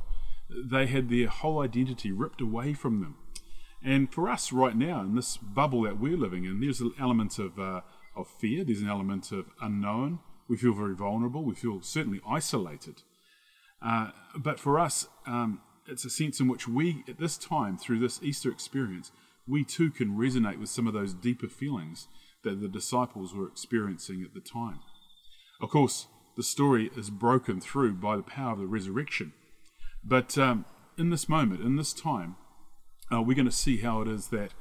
They 0.48 0.87
had 0.87 1.09
their 1.09 1.28
whole 1.28 1.61
identity 1.61 2.12
ripped 2.12 2.40
away 2.40 2.74
from 2.74 3.00
them. 3.00 3.16
And 3.85 4.12
for 4.12 4.29
us 4.29 4.53
right 4.53 4.77
now, 4.77 5.01
in 5.01 5.14
this 5.14 5.37
bubble 5.37 5.83
that 5.83 5.99
we're 5.99 6.16
living 6.16 6.45
in, 6.45 6.61
there's 6.61 6.81
an 6.81 6.92
element 7.01 7.38
of, 7.38 7.59
uh, 7.59 7.81
of 8.14 8.29
fear, 8.29 8.64
there's 8.64 8.81
an 8.81 8.88
element 8.88 9.33
of 9.33 9.47
unknown. 9.61 10.21
We 10.49 10.57
feel 10.57 10.75
very 10.75 10.95
vulnerable, 10.95 11.42
we 11.42 11.55
feel 11.55 11.83
certainly 11.83 12.21
isolated. 12.29 13.03
Uh, 13.81 14.11
but 14.37 14.61
for 14.61 14.79
us, 14.79 15.09
um, 15.27 15.61
it's 15.88 16.05
a 16.05 16.11
sense 16.11 16.38
in 16.38 16.47
which 16.47 16.68
we, 16.68 17.03
at 17.09 17.18
this 17.18 17.37
time, 17.37 17.77
through 17.77 17.99
this 17.99 18.23
Easter 18.23 18.51
experience, 18.51 19.11
we 19.47 19.64
too 19.64 19.90
can 19.90 20.16
resonate 20.16 20.61
with 20.61 20.68
some 20.68 20.87
of 20.87 20.95
those 20.95 21.14
deeper 21.14 21.49
feelings 21.49 22.07
that 22.45 22.61
the 22.61 22.68
disciples 22.68 23.35
were 23.35 23.49
experiencing 23.49 24.23
at 24.23 24.35
the 24.35 24.40
time. 24.40 24.81
Of 25.61 25.71
course, 25.71 26.07
the 26.37 26.42
story 26.42 26.90
is 26.97 27.11
broken 27.11 27.61
through 27.61 27.95
by 27.95 28.16
the 28.16 28.23
power 28.23 28.53
of 28.53 28.59
the 28.59 28.66
resurrection. 28.66 29.33
But 30.05 30.38
um, 30.38 30.64
in 30.97 31.11
this 31.11 31.29
moment, 31.29 31.61
in 31.61 31.77
this 31.77 31.92
time, 31.92 32.37
uh, 33.12 33.20
we're 33.20 33.37
going 33.37 33.46
to 33.46 33.53
see 33.53 33.79
how 33.79 34.01
it 34.01 34.09
is 34.09 34.29
that 34.29 34.53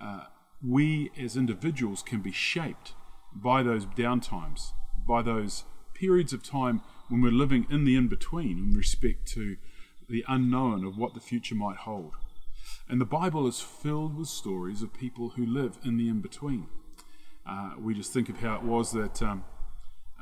uh, 0.00 0.24
we 0.66 1.10
as 1.18 1.36
individuals 1.36 2.02
can 2.02 2.20
be 2.20 2.32
shaped 2.32 2.94
by 3.34 3.62
those 3.62 3.86
downtimes, 3.86 4.72
by 5.06 5.22
those 5.22 5.64
periods 5.94 6.32
of 6.32 6.42
time 6.42 6.80
when 7.08 7.20
we're 7.20 7.32
living 7.32 7.66
in 7.70 7.84
the 7.84 7.96
in 7.96 8.08
between 8.08 8.58
in 8.58 8.72
respect 8.72 9.26
to 9.26 9.56
the 10.08 10.24
unknown 10.28 10.84
of 10.84 10.96
what 10.96 11.14
the 11.14 11.20
future 11.20 11.54
might 11.54 11.78
hold. 11.78 12.14
And 12.88 13.00
the 13.00 13.06
Bible 13.06 13.46
is 13.46 13.60
filled 13.60 14.16
with 14.16 14.28
stories 14.28 14.82
of 14.82 14.94
people 14.94 15.30
who 15.30 15.44
live 15.44 15.78
in 15.84 15.96
the 15.96 16.08
in 16.08 16.20
between. 16.20 16.68
Uh, 17.46 17.72
we 17.78 17.94
just 17.94 18.12
think 18.12 18.28
of 18.28 18.40
how 18.40 18.56
it 18.56 18.62
was 18.62 18.92
that, 18.92 19.22
um, 19.22 19.44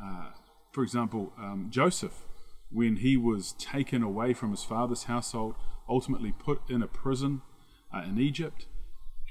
uh, 0.01 0.31
for 0.73 0.83
example, 0.83 1.33
um, 1.39 1.69
Joseph, 1.71 2.27
when 2.71 2.97
he 2.97 3.17
was 3.17 3.53
taken 3.59 4.03
away 4.03 4.33
from 4.33 4.51
his 4.51 4.65
father's 4.65 5.05
household, 5.05 5.55
ultimately 5.89 6.33
put 6.33 6.61
in 6.69 6.83
a 6.83 6.87
prison 6.87 7.43
uh, 7.97 8.09
in 8.09 8.19
Egypt. 8.19 8.67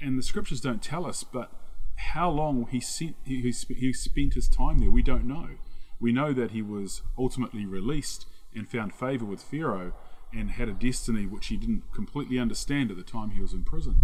And 0.00 0.18
the 0.18 0.22
scriptures 0.22 0.60
don't 0.60 0.82
tell 0.82 1.06
us, 1.06 1.24
but 1.24 1.50
how 1.96 2.30
long 2.30 2.66
he, 2.70 2.80
sent, 2.80 3.16
he, 3.24 3.40
he, 3.40 3.74
he 3.74 3.92
spent 3.92 4.34
his 4.34 4.48
time 4.48 4.78
there, 4.78 4.90
we 4.90 5.02
don't 5.02 5.24
know. 5.24 5.50
We 5.98 6.12
know 6.12 6.32
that 6.34 6.50
he 6.50 6.60
was 6.60 7.02
ultimately 7.18 7.64
released 7.64 8.26
and 8.54 8.68
found 8.68 8.94
favor 8.94 9.24
with 9.24 9.42
Pharaoh 9.42 9.92
and 10.32 10.50
had 10.50 10.68
a 10.68 10.72
destiny 10.72 11.26
which 11.26 11.46
he 11.46 11.56
didn't 11.56 11.84
completely 11.94 12.38
understand 12.38 12.90
at 12.90 12.96
the 12.96 13.02
time 13.02 13.30
he 13.30 13.40
was 13.40 13.52
in 13.52 13.64
prison. 13.64 13.96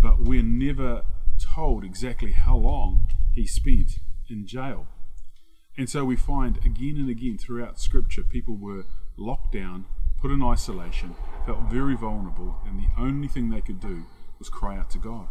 But 0.00 0.20
we're 0.20 0.42
never 0.42 1.02
told 1.38 1.84
exactly 1.84 2.32
how 2.32 2.56
long 2.56 3.08
he 3.34 3.46
spent 3.46 3.98
in 4.30 4.46
jail. 4.46 4.86
And 5.76 5.90
so 5.90 6.04
we 6.04 6.16
find 6.16 6.56
again 6.64 6.96
and 6.96 7.10
again 7.10 7.36
throughout 7.36 7.78
Scripture 7.78 8.22
people 8.22 8.56
were 8.56 8.84
locked 9.18 9.52
down 9.52 9.86
put 10.20 10.30
in 10.30 10.42
isolation, 10.42 11.14
felt 11.44 11.60
very 11.70 11.94
vulnerable, 11.94 12.58
and 12.66 12.78
the 12.78 12.88
only 13.00 13.28
thing 13.28 13.50
they 13.50 13.60
could 13.60 13.80
do 13.80 14.04
was 14.38 14.48
cry 14.48 14.76
out 14.76 14.90
to 14.90 14.98
God. 14.98 15.28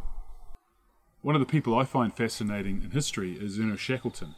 One 1.21 1.35
of 1.35 1.41
the 1.41 1.45
people 1.45 1.77
I 1.77 1.85
find 1.85 2.15
fascinating 2.15 2.81
in 2.83 2.91
history 2.91 3.33
is 3.33 3.59
Ernest 3.59 3.83
Shackleton. 3.83 4.35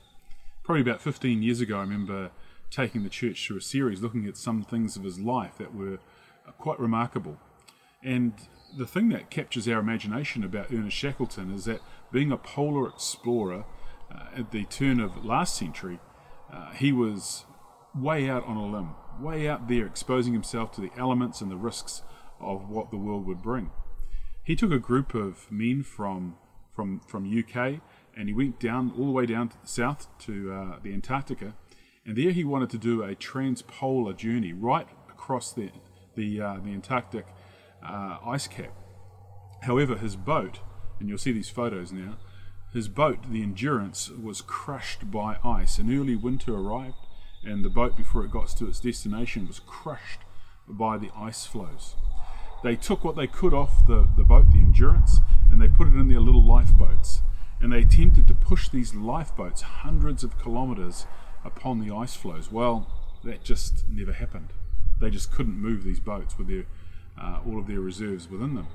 Probably 0.63 0.81
about 0.81 1.01
15 1.01 1.43
years 1.43 1.59
ago, 1.59 1.77
I 1.77 1.81
remember 1.81 2.31
taking 2.69 3.03
the 3.03 3.09
church 3.09 3.45
through 3.45 3.57
a 3.57 3.61
series 3.61 4.01
looking 4.01 4.25
at 4.25 4.37
some 4.37 4.63
things 4.63 4.95
of 4.95 5.03
his 5.03 5.19
life 5.19 5.57
that 5.57 5.75
were 5.75 5.99
uh, 6.47 6.51
quite 6.53 6.79
remarkable. 6.79 7.37
And 8.03 8.33
the 8.77 8.85
thing 8.85 9.09
that 9.09 9.29
captures 9.29 9.67
our 9.67 9.79
imagination 9.79 10.43
about 10.43 10.67
Ernest 10.71 10.95
Shackleton 10.95 11.53
is 11.53 11.65
that 11.65 11.81
being 12.11 12.31
a 12.31 12.37
polar 12.37 12.87
explorer 12.87 13.65
uh, 14.11 14.25
at 14.35 14.51
the 14.51 14.65
turn 14.65 14.99
of 14.99 15.25
last 15.25 15.55
century, 15.55 15.99
uh, 16.51 16.71
he 16.71 16.91
was 16.91 17.45
way 17.95 18.29
out 18.29 18.45
on 18.45 18.57
a 18.57 18.65
limb, 18.65 18.91
way 19.21 19.47
out 19.47 19.67
there, 19.67 19.85
exposing 19.85 20.33
himself 20.33 20.71
to 20.73 20.81
the 20.81 20.91
elements 20.97 21.41
and 21.41 21.51
the 21.51 21.57
risks 21.57 22.01
of 22.39 22.69
what 22.69 22.91
the 22.91 22.97
world 22.97 23.25
would 23.25 23.41
bring. 23.41 23.71
He 24.43 24.55
took 24.55 24.71
a 24.71 24.79
group 24.79 25.13
of 25.13 25.51
men 25.51 25.83
from 25.83 26.37
from 26.73 26.99
from 26.99 27.25
UK 27.27 27.81
and 28.15 28.27
he 28.27 28.33
went 28.33 28.59
down 28.59 28.91
all 28.97 29.05
the 29.05 29.11
way 29.11 29.25
down 29.25 29.47
to 29.49 29.61
the 29.61 29.67
south 29.67 30.07
to 30.19 30.51
uh, 30.51 30.79
the 30.81 30.91
Antarctica, 30.91 31.53
and 32.05 32.17
there 32.17 32.31
he 32.31 32.43
wanted 32.43 32.69
to 32.71 32.77
do 32.77 33.03
a 33.03 33.15
transpolar 33.15 34.15
journey 34.15 34.53
right 34.53 34.87
across 35.09 35.53
the 35.53 35.69
the 36.15 36.41
uh, 36.41 36.57
the 36.63 36.71
Antarctic 36.71 37.27
uh, 37.85 38.17
ice 38.25 38.47
cap. 38.47 38.73
However, 39.63 39.97
his 39.97 40.15
boat, 40.15 40.59
and 40.99 41.07
you'll 41.07 41.17
see 41.17 41.31
these 41.31 41.49
photos 41.49 41.91
now, 41.91 42.17
his 42.73 42.87
boat, 42.87 43.31
the 43.31 43.43
Endurance, 43.43 44.09
was 44.09 44.41
crushed 44.41 45.09
by 45.11 45.37
ice. 45.43 45.77
An 45.77 45.95
early 45.95 46.15
winter 46.15 46.55
arrived, 46.55 46.95
and 47.47 47.63
the 47.63 47.69
boat, 47.69 47.95
before 47.95 48.25
it 48.25 48.31
got 48.31 48.49
to 48.49 48.67
its 48.67 48.79
destination, 48.79 49.47
was 49.47 49.59
crushed 49.59 50.19
by 50.67 50.97
the 50.97 51.09
ice 51.15 51.45
floes. 51.45 51.95
They 52.63 52.75
took 52.75 53.03
what 53.03 53.15
they 53.15 53.27
could 53.27 53.53
off 53.53 53.87
the, 53.87 54.07
the 54.17 54.23
boat, 54.23 54.51
the 54.51 54.59
Endurance, 54.59 55.19
and 55.49 55.61
they 55.61 55.67
put 55.67 55.87
it 55.87 55.95
in 55.95 56.09
their 56.09 56.19
little 56.19 56.43
lifeboats. 56.43 57.21
And 57.61 57.71
they 57.71 57.79
attempted 57.79 58.27
to 58.27 58.33
push 58.33 58.69
these 58.69 58.93
lifeboats 58.93 59.61
hundreds 59.61 60.23
of 60.23 60.41
kilometres 60.41 61.07
upon 61.45 61.79
the 61.79 61.95
ice 61.95 62.15
floes. 62.15 62.51
Well, 62.51 62.91
that 63.23 63.43
just 63.43 63.87
never 63.89 64.13
happened. 64.13 64.49
They 64.99 65.09
just 65.09 65.31
couldn't 65.31 65.57
move 65.57 65.83
these 65.83 65.99
boats 65.99 66.37
with 66.37 66.47
their, 66.47 66.65
uh, 67.19 67.39
all 67.47 67.59
of 67.59 67.67
their 67.67 67.79
reserves 67.79 68.29
within 68.29 68.55
them. 68.55 68.67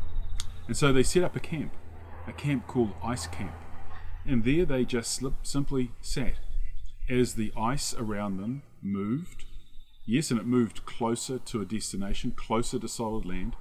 And 0.66 0.76
so 0.76 0.92
they 0.92 1.02
set 1.02 1.24
up 1.24 1.36
a 1.36 1.40
camp, 1.40 1.72
a 2.26 2.32
camp 2.32 2.66
called 2.66 2.94
Ice 3.04 3.26
Camp. 3.26 3.54
And 4.24 4.44
there 4.44 4.64
they 4.64 4.84
just 4.84 5.12
slip, 5.12 5.34
simply 5.42 5.90
sat 6.00 6.38
as 7.08 7.34
the 7.34 7.52
ice 7.56 7.94
around 7.94 8.36
them 8.36 8.62
moved. 8.80 9.44
Yes, 10.04 10.30
and 10.30 10.40
it 10.40 10.46
moved 10.46 10.84
closer 10.84 11.38
to 11.38 11.60
a 11.60 11.64
destination, 11.64 12.32
closer 12.32 12.78
to 12.78 12.88
solid 12.88 13.24
land, 13.24 13.54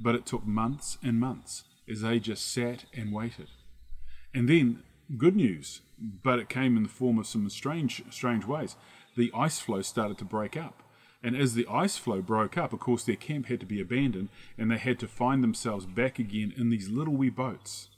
but 0.00 0.14
it 0.14 0.26
took 0.26 0.46
months 0.46 0.98
and 1.02 1.20
months 1.20 1.64
as 1.88 2.00
they 2.00 2.18
just 2.18 2.50
sat 2.50 2.84
and 2.94 3.12
waited. 3.12 3.48
And 4.34 4.48
then, 4.48 4.82
good 5.18 5.36
news, 5.36 5.80
but 5.98 6.38
it 6.38 6.48
came 6.48 6.76
in 6.76 6.84
the 6.84 6.88
form 6.88 7.18
of 7.18 7.26
some 7.26 7.48
strange, 7.50 8.02
strange 8.10 8.46
ways. 8.46 8.76
The 9.16 9.30
ice 9.34 9.60
floe 9.60 9.82
started 9.82 10.18
to 10.18 10.24
break 10.24 10.56
up. 10.56 10.82
And 11.22 11.36
as 11.36 11.54
the 11.54 11.66
ice 11.70 11.96
floe 11.96 12.20
broke 12.20 12.58
up, 12.58 12.72
of 12.72 12.80
course, 12.80 13.04
their 13.04 13.16
camp 13.16 13.46
had 13.46 13.60
to 13.60 13.66
be 13.66 13.80
abandoned, 13.80 14.30
and 14.58 14.70
they 14.70 14.78
had 14.78 14.98
to 15.00 15.06
find 15.06 15.42
themselves 15.42 15.86
back 15.86 16.18
again 16.18 16.52
in 16.56 16.70
these 16.70 16.88
little 16.88 17.14
wee 17.14 17.30
boats. 17.30 17.88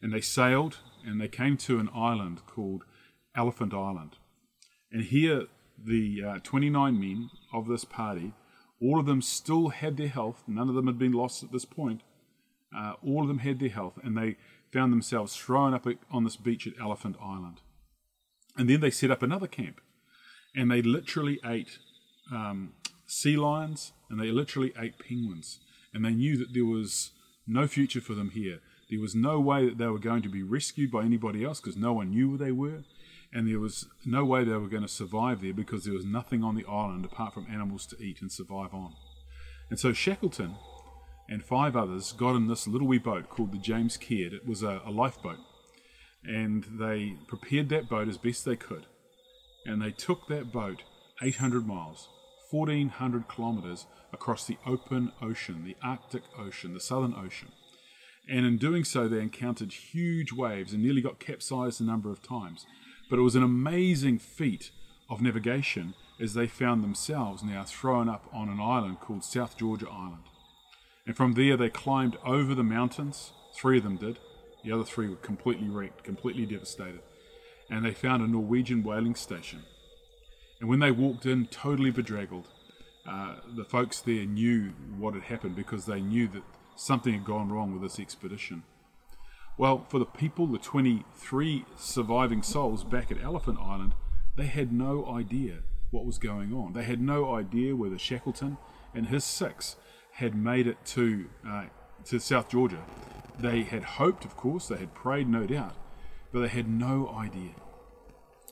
And 0.00 0.12
they 0.12 0.22
sailed, 0.22 0.78
and 1.04 1.20
they 1.20 1.28
came 1.28 1.56
to 1.58 1.78
an 1.78 1.90
island 1.94 2.40
called 2.46 2.84
Elephant 3.36 3.74
Island. 3.74 4.16
And 4.92 5.04
here, 5.04 5.46
the 5.82 6.22
uh, 6.24 6.38
29 6.42 6.98
men 6.98 7.30
of 7.52 7.68
this 7.68 7.84
party, 7.84 8.32
all 8.80 8.98
of 8.98 9.06
them 9.06 9.22
still 9.22 9.68
had 9.68 9.96
their 9.96 10.08
health, 10.08 10.42
none 10.46 10.68
of 10.68 10.74
them 10.74 10.86
had 10.86 10.98
been 10.98 11.12
lost 11.12 11.42
at 11.42 11.52
this 11.52 11.64
point. 11.64 12.02
Uh, 12.76 12.94
all 13.04 13.22
of 13.22 13.28
them 13.28 13.38
had 13.38 13.58
their 13.58 13.68
health, 13.68 13.98
and 14.02 14.16
they 14.16 14.36
found 14.72 14.92
themselves 14.92 15.36
thrown 15.36 15.74
up 15.74 15.86
on 16.10 16.24
this 16.24 16.36
beach 16.36 16.66
at 16.66 16.74
Elephant 16.80 17.16
Island. 17.20 17.60
And 18.56 18.68
then 18.68 18.80
they 18.80 18.90
set 18.90 19.10
up 19.10 19.22
another 19.22 19.46
camp, 19.46 19.80
and 20.54 20.70
they 20.70 20.82
literally 20.82 21.40
ate 21.44 21.78
um, 22.32 22.74
sea 23.10 23.36
lions 23.36 23.92
and 24.08 24.20
they 24.20 24.30
literally 24.30 24.72
ate 24.78 24.98
penguins. 24.98 25.60
And 25.92 26.04
they 26.04 26.12
knew 26.14 26.36
that 26.38 26.54
there 26.54 26.64
was 26.64 27.10
no 27.46 27.66
future 27.66 28.00
for 28.00 28.14
them 28.14 28.30
here. 28.30 28.60
There 28.88 29.00
was 29.00 29.14
no 29.14 29.40
way 29.40 29.66
that 29.66 29.78
they 29.78 29.86
were 29.86 29.98
going 29.98 30.22
to 30.22 30.28
be 30.28 30.42
rescued 30.42 30.90
by 30.90 31.02
anybody 31.02 31.44
else 31.44 31.60
because 31.60 31.76
no 31.76 31.92
one 31.92 32.10
knew 32.10 32.30
where 32.30 32.38
they 32.38 32.52
were. 32.52 32.84
And 33.32 33.48
there 33.48 33.60
was 33.60 33.86
no 34.04 34.24
way 34.24 34.42
they 34.42 34.56
were 34.56 34.68
going 34.68 34.82
to 34.82 34.88
survive 34.88 35.42
there 35.42 35.54
because 35.54 35.84
there 35.84 35.94
was 35.94 36.04
nothing 36.04 36.42
on 36.42 36.56
the 36.56 36.64
island 36.68 37.04
apart 37.04 37.32
from 37.32 37.46
animals 37.50 37.86
to 37.86 38.02
eat 38.02 38.20
and 38.20 38.30
survive 38.30 38.74
on. 38.74 38.94
And 39.70 39.78
so 39.78 39.92
Shackleton 39.92 40.56
and 41.28 41.44
five 41.44 41.76
others 41.76 42.12
got 42.12 42.34
in 42.34 42.48
this 42.48 42.66
little 42.66 42.88
wee 42.88 42.98
boat 42.98 43.28
called 43.28 43.52
the 43.52 43.58
James 43.58 43.96
Caird. 43.96 44.32
It 44.32 44.46
was 44.46 44.64
a, 44.64 44.82
a 44.84 44.90
lifeboat. 44.90 45.38
And 46.24 46.64
they 46.78 47.16
prepared 47.28 47.68
that 47.68 47.88
boat 47.88 48.08
as 48.08 48.18
best 48.18 48.44
they 48.44 48.56
could. 48.56 48.86
And 49.64 49.80
they 49.80 49.92
took 49.92 50.26
that 50.28 50.52
boat 50.52 50.82
800 51.22 51.66
miles 51.66 52.08
1,400 52.50 53.28
kilometers 53.28 53.86
across 54.12 54.44
the 54.44 54.58
open 54.66 55.12
ocean, 55.22 55.64
the 55.64 55.76
Arctic 55.82 56.22
Ocean, 56.36 56.74
the 56.74 56.80
Southern 56.80 57.14
Ocean. 57.14 57.48
And 58.28 58.44
in 58.44 58.58
doing 58.58 58.84
so, 58.84 59.08
they 59.08 59.20
encountered 59.20 59.72
huge 59.72 60.32
waves 60.32 60.72
and 60.72 60.82
nearly 60.82 61.00
got 61.00 61.20
capsized 61.20 61.80
a 61.80 61.84
number 61.84 62.10
of 62.10 62.22
times. 62.22 62.66
But 63.10 63.18
it 63.18 63.22
was 63.22 63.36
an 63.36 63.42
amazing 63.42 64.18
feat 64.20 64.70
of 65.10 65.20
navigation 65.20 65.92
as 66.18 66.32
they 66.32 66.46
found 66.46 66.82
themselves 66.82 67.42
now 67.42 67.64
thrown 67.64 68.08
up 68.08 68.26
on 68.32 68.48
an 68.48 68.60
island 68.60 69.00
called 69.00 69.24
South 69.24 69.58
Georgia 69.58 69.88
Island. 69.90 70.24
And 71.06 71.14
from 71.14 71.34
there, 71.34 71.58
they 71.58 71.68
climbed 71.68 72.16
over 72.24 72.54
the 72.54 72.64
mountains. 72.64 73.32
Three 73.54 73.78
of 73.78 73.84
them 73.84 73.96
did. 73.96 74.18
The 74.64 74.72
other 74.72 74.84
three 74.84 75.08
were 75.08 75.16
completely 75.16 75.68
wrecked, 75.68 76.04
completely 76.04 76.46
devastated. 76.46 77.00
And 77.68 77.84
they 77.84 77.92
found 77.92 78.22
a 78.22 78.26
Norwegian 78.26 78.82
whaling 78.82 79.14
station 79.14 79.64
and 80.60 80.68
when 80.68 80.78
they 80.78 80.90
walked 80.90 81.24
in, 81.24 81.46
totally 81.46 81.90
bedraggled, 81.90 82.48
uh, 83.08 83.36
the 83.56 83.64
folks 83.64 84.00
there 84.00 84.26
knew 84.26 84.72
what 84.98 85.14
had 85.14 85.24
happened 85.24 85.56
because 85.56 85.86
they 85.86 86.00
knew 86.00 86.28
that 86.28 86.42
something 86.76 87.14
had 87.14 87.24
gone 87.24 87.50
wrong 87.50 87.72
with 87.72 87.82
this 87.82 87.98
expedition. 87.98 88.62
Well, 89.60 89.84
for 89.90 89.98
the 89.98 90.06
people, 90.06 90.46
the 90.46 90.56
23 90.56 91.66
surviving 91.76 92.42
souls 92.42 92.82
back 92.82 93.12
at 93.12 93.22
Elephant 93.22 93.58
Island, 93.60 93.92
they 94.34 94.46
had 94.46 94.72
no 94.72 95.04
idea 95.04 95.58
what 95.90 96.06
was 96.06 96.16
going 96.16 96.54
on. 96.54 96.72
They 96.72 96.84
had 96.84 96.98
no 96.98 97.34
idea 97.34 97.76
whether 97.76 97.98
Shackleton 97.98 98.56
and 98.94 99.08
his 99.08 99.22
six 99.22 99.76
had 100.12 100.34
made 100.34 100.66
it 100.66 100.78
to 100.86 101.28
uh, 101.46 101.64
to 102.06 102.18
South 102.18 102.48
Georgia. 102.48 102.82
They 103.38 103.64
had 103.64 103.84
hoped, 103.84 104.24
of 104.24 104.34
course, 104.34 104.68
they 104.68 104.78
had 104.78 104.94
prayed, 104.94 105.28
no 105.28 105.44
doubt, 105.44 105.74
but 106.32 106.40
they 106.40 106.48
had 106.48 106.66
no 106.66 107.14
idea. 107.14 107.52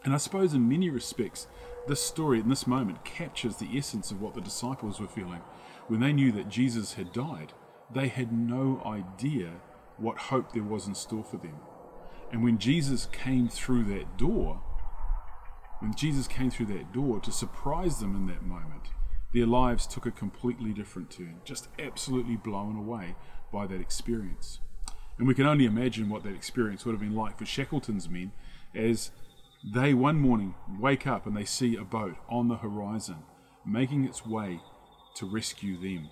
And 0.04 0.12
I 0.12 0.18
suppose, 0.18 0.52
in 0.52 0.68
many 0.68 0.90
respects, 0.90 1.46
this 1.86 2.02
story 2.02 2.38
in 2.38 2.50
this 2.50 2.66
moment 2.66 3.06
captures 3.06 3.56
the 3.56 3.78
essence 3.78 4.10
of 4.10 4.20
what 4.20 4.34
the 4.34 4.42
disciples 4.42 5.00
were 5.00 5.08
feeling. 5.08 5.40
When 5.86 6.00
they 6.00 6.12
knew 6.12 6.32
that 6.32 6.50
Jesus 6.50 6.92
had 6.92 7.14
died, 7.14 7.54
they 7.90 8.08
had 8.08 8.30
no 8.30 8.82
idea 8.84 9.52
what 9.98 10.18
hope 10.18 10.52
there 10.52 10.62
was 10.62 10.86
in 10.86 10.94
store 10.94 11.24
for 11.24 11.36
them. 11.36 11.56
And 12.30 12.42
when 12.42 12.58
Jesus 12.58 13.06
came 13.06 13.48
through 13.48 13.84
that 13.84 14.16
door, 14.16 14.60
when 15.80 15.94
Jesus 15.94 16.26
came 16.26 16.50
through 16.50 16.66
that 16.66 16.92
door 16.92 17.20
to 17.20 17.32
surprise 17.32 18.00
them 18.00 18.14
in 18.14 18.26
that 18.26 18.42
moment, 18.42 18.88
their 19.32 19.46
lives 19.46 19.86
took 19.86 20.06
a 20.06 20.10
completely 20.10 20.72
different 20.72 21.10
turn, 21.10 21.40
just 21.44 21.68
absolutely 21.78 22.36
blown 22.36 22.76
away 22.76 23.14
by 23.52 23.66
that 23.66 23.80
experience. 23.80 24.60
And 25.18 25.26
we 25.26 25.34
can 25.34 25.46
only 25.46 25.64
imagine 25.64 26.08
what 26.08 26.22
that 26.22 26.34
experience 26.34 26.84
would 26.84 26.92
have 26.92 27.00
been 27.00 27.14
like 27.14 27.38
for 27.38 27.46
Shackleton's 27.46 28.08
men 28.08 28.32
as 28.74 29.10
they 29.64 29.92
one 29.92 30.20
morning 30.20 30.54
wake 30.78 31.06
up 31.06 31.26
and 31.26 31.36
they 31.36 31.44
see 31.44 31.76
a 31.76 31.84
boat 31.84 32.16
on 32.28 32.48
the 32.48 32.56
horizon 32.56 33.16
making 33.66 34.04
its 34.04 34.24
way 34.24 34.60
to 35.16 35.26
rescue 35.26 35.76
them. 35.76 36.08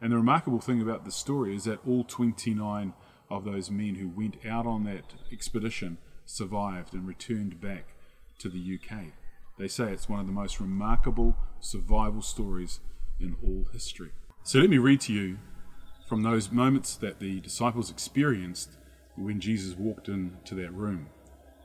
And 0.00 0.12
the 0.12 0.16
remarkable 0.16 0.60
thing 0.60 0.80
about 0.80 1.04
the 1.04 1.12
story 1.12 1.54
is 1.54 1.64
that 1.64 1.86
all 1.86 2.04
29 2.04 2.92
of 3.30 3.44
those 3.44 3.70
men 3.70 3.96
who 3.96 4.08
went 4.08 4.36
out 4.46 4.66
on 4.66 4.84
that 4.84 5.14
expedition 5.32 5.98
survived 6.26 6.94
and 6.94 7.06
returned 7.06 7.60
back 7.60 7.94
to 8.38 8.48
the 8.48 8.78
UK. 8.78 9.06
They 9.58 9.68
say 9.68 9.92
it's 9.92 10.08
one 10.08 10.20
of 10.20 10.26
the 10.26 10.32
most 10.32 10.60
remarkable 10.60 11.36
survival 11.60 12.22
stories 12.22 12.80
in 13.20 13.36
all 13.42 13.66
history. 13.72 14.10
So 14.42 14.58
let 14.58 14.70
me 14.70 14.78
read 14.78 15.00
to 15.02 15.12
you 15.12 15.38
from 16.08 16.22
those 16.22 16.50
moments 16.50 16.96
that 16.96 17.20
the 17.20 17.40
disciples 17.40 17.90
experienced 17.90 18.76
when 19.16 19.40
Jesus 19.40 19.76
walked 19.76 20.08
into 20.08 20.54
that 20.56 20.72
room. 20.72 21.08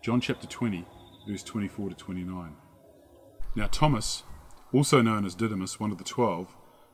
John 0.01 0.21
chapter 0.21 0.47
20, 0.47 0.85
verse 1.27 1.43
24 1.43 1.89
to 1.89 1.95
29. 1.95 2.55
Now, 3.55 3.67
Thomas, 3.67 4.23
also 4.71 5.01
known 5.01 5.25
as 5.25 5.35
Didymus, 5.35 5.79
one 5.79 5.91
of 5.91 5.97
the 5.97 6.03
twelve, 6.03 6.55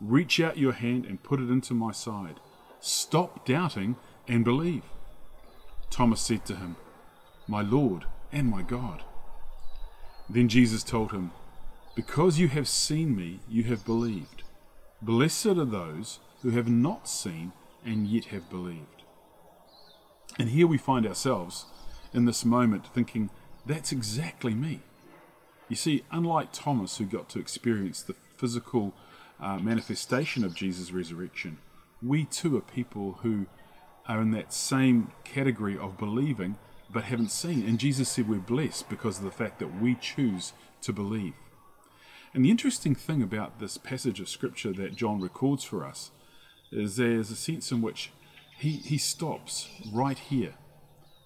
reach 0.00 0.40
out 0.40 0.58
your 0.58 0.72
hand 0.72 1.06
and 1.06 1.22
put 1.22 1.40
it 1.40 1.50
into 1.50 1.74
my 1.74 1.92
side. 1.92 2.40
Stop 2.80 3.46
doubting 3.46 3.96
and 4.28 4.44
believe. 4.44 4.82
Thomas 5.90 6.20
said 6.20 6.44
to 6.46 6.56
him, 6.56 6.76
My 7.46 7.62
Lord 7.62 8.06
and 8.32 8.48
my 8.48 8.62
God. 8.62 9.02
Then 10.28 10.48
Jesus 10.48 10.82
told 10.82 11.12
him, 11.12 11.30
Because 11.94 12.38
you 12.38 12.48
have 12.48 12.68
seen 12.68 13.14
me, 13.16 13.40
you 13.48 13.64
have 13.64 13.84
believed. 13.84 14.42
Blessed 15.00 15.46
are 15.46 15.64
those 15.64 16.18
who 16.42 16.50
have 16.50 16.68
not 16.68 17.08
seen 17.08 17.52
and 17.84 18.06
yet 18.06 18.26
have 18.26 18.50
believed. 18.50 19.02
And 20.38 20.50
here 20.50 20.66
we 20.66 20.78
find 20.78 21.06
ourselves 21.06 21.66
in 22.12 22.24
this 22.24 22.44
moment 22.44 22.86
thinking, 22.94 23.30
that's 23.66 23.92
exactly 23.92 24.54
me. 24.54 24.80
You 25.68 25.76
see, 25.76 26.04
unlike 26.10 26.48
Thomas, 26.52 26.98
who 26.98 27.04
got 27.04 27.28
to 27.30 27.38
experience 27.38 28.02
the 28.02 28.14
physical 28.36 28.94
uh, 29.40 29.58
manifestation 29.58 30.44
of 30.44 30.54
Jesus' 30.54 30.92
resurrection, 30.92 31.58
we 32.02 32.24
too 32.24 32.56
are 32.56 32.62
people 32.62 33.18
who 33.22 33.46
are 34.06 34.20
in 34.20 34.30
that 34.32 34.52
same 34.52 35.12
category 35.24 35.78
of 35.78 35.98
believing 35.98 36.56
but 36.92 37.04
haven't 37.04 37.30
seen. 37.30 37.66
And 37.66 37.78
Jesus 37.78 38.08
said 38.08 38.28
we're 38.28 38.38
blessed 38.38 38.88
because 38.88 39.18
of 39.18 39.24
the 39.24 39.30
fact 39.30 39.58
that 39.58 39.80
we 39.80 39.94
choose 39.94 40.52
to 40.82 40.92
believe. 40.92 41.34
And 42.32 42.44
the 42.44 42.50
interesting 42.50 42.94
thing 42.94 43.22
about 43.22 43.60
this 43.60 43.78
passage 43.78 44.20
of 44.20 44.28
scripture 44.28 44.72
that 44.72 44.96
John 44.96 45.20
records 45.20 45.64
for 45.64 45.84
us 45.84 46.10
is 46.70 46.96
there's 46.96 47.30
a 47.30 47.36
sense 47.36 47.70
in 47.70 47.80
which 47.80 48.10
he, 48.58 48.72
he 48.72 48.98
stops 48.98 49.68
right 49.92 50.18
here. 50.18 50.54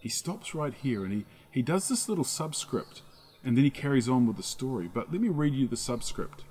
He 0.01 0.09
stops 0.09 0.55
right 0.55 0.75
here 0.75 1.05
and 1.05 1.13
he, 1.13 1.25
he 1.51 1.63
does 1.63 1.89
this 1.89 2.09
little 2.09 2.25
subscript 2.25 3.03
and 3.43 3.57
then 3.57 3.65
he 3.65 3.71
carries 3.71 4.09
on 4.09 4.27
with 4.27 4.37
the 4.37 4.43
story. 4.43 4.89
But 4.93 5.11
let 5.11 5.21
me 5.21 5.29
read 5.29 5.55
you 5.55 5.67
the 5.67 5.77
subscript 5.77 6.45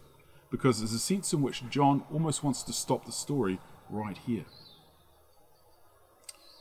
because 0.50 0.80
there's 0.80 0.94
a 0.94 1.00
sense 1.00 1.34
in 1.34 1.42
which 1.42 1.68
John 1.70 2.04
almost 2.12 2.44
wants 2.44 2.64
to 2.64 2.74
stop 2.74 3.06
the 3.06 3.12
story 3.12 3.60
right 3.90 4.18
here. 4.18 4.46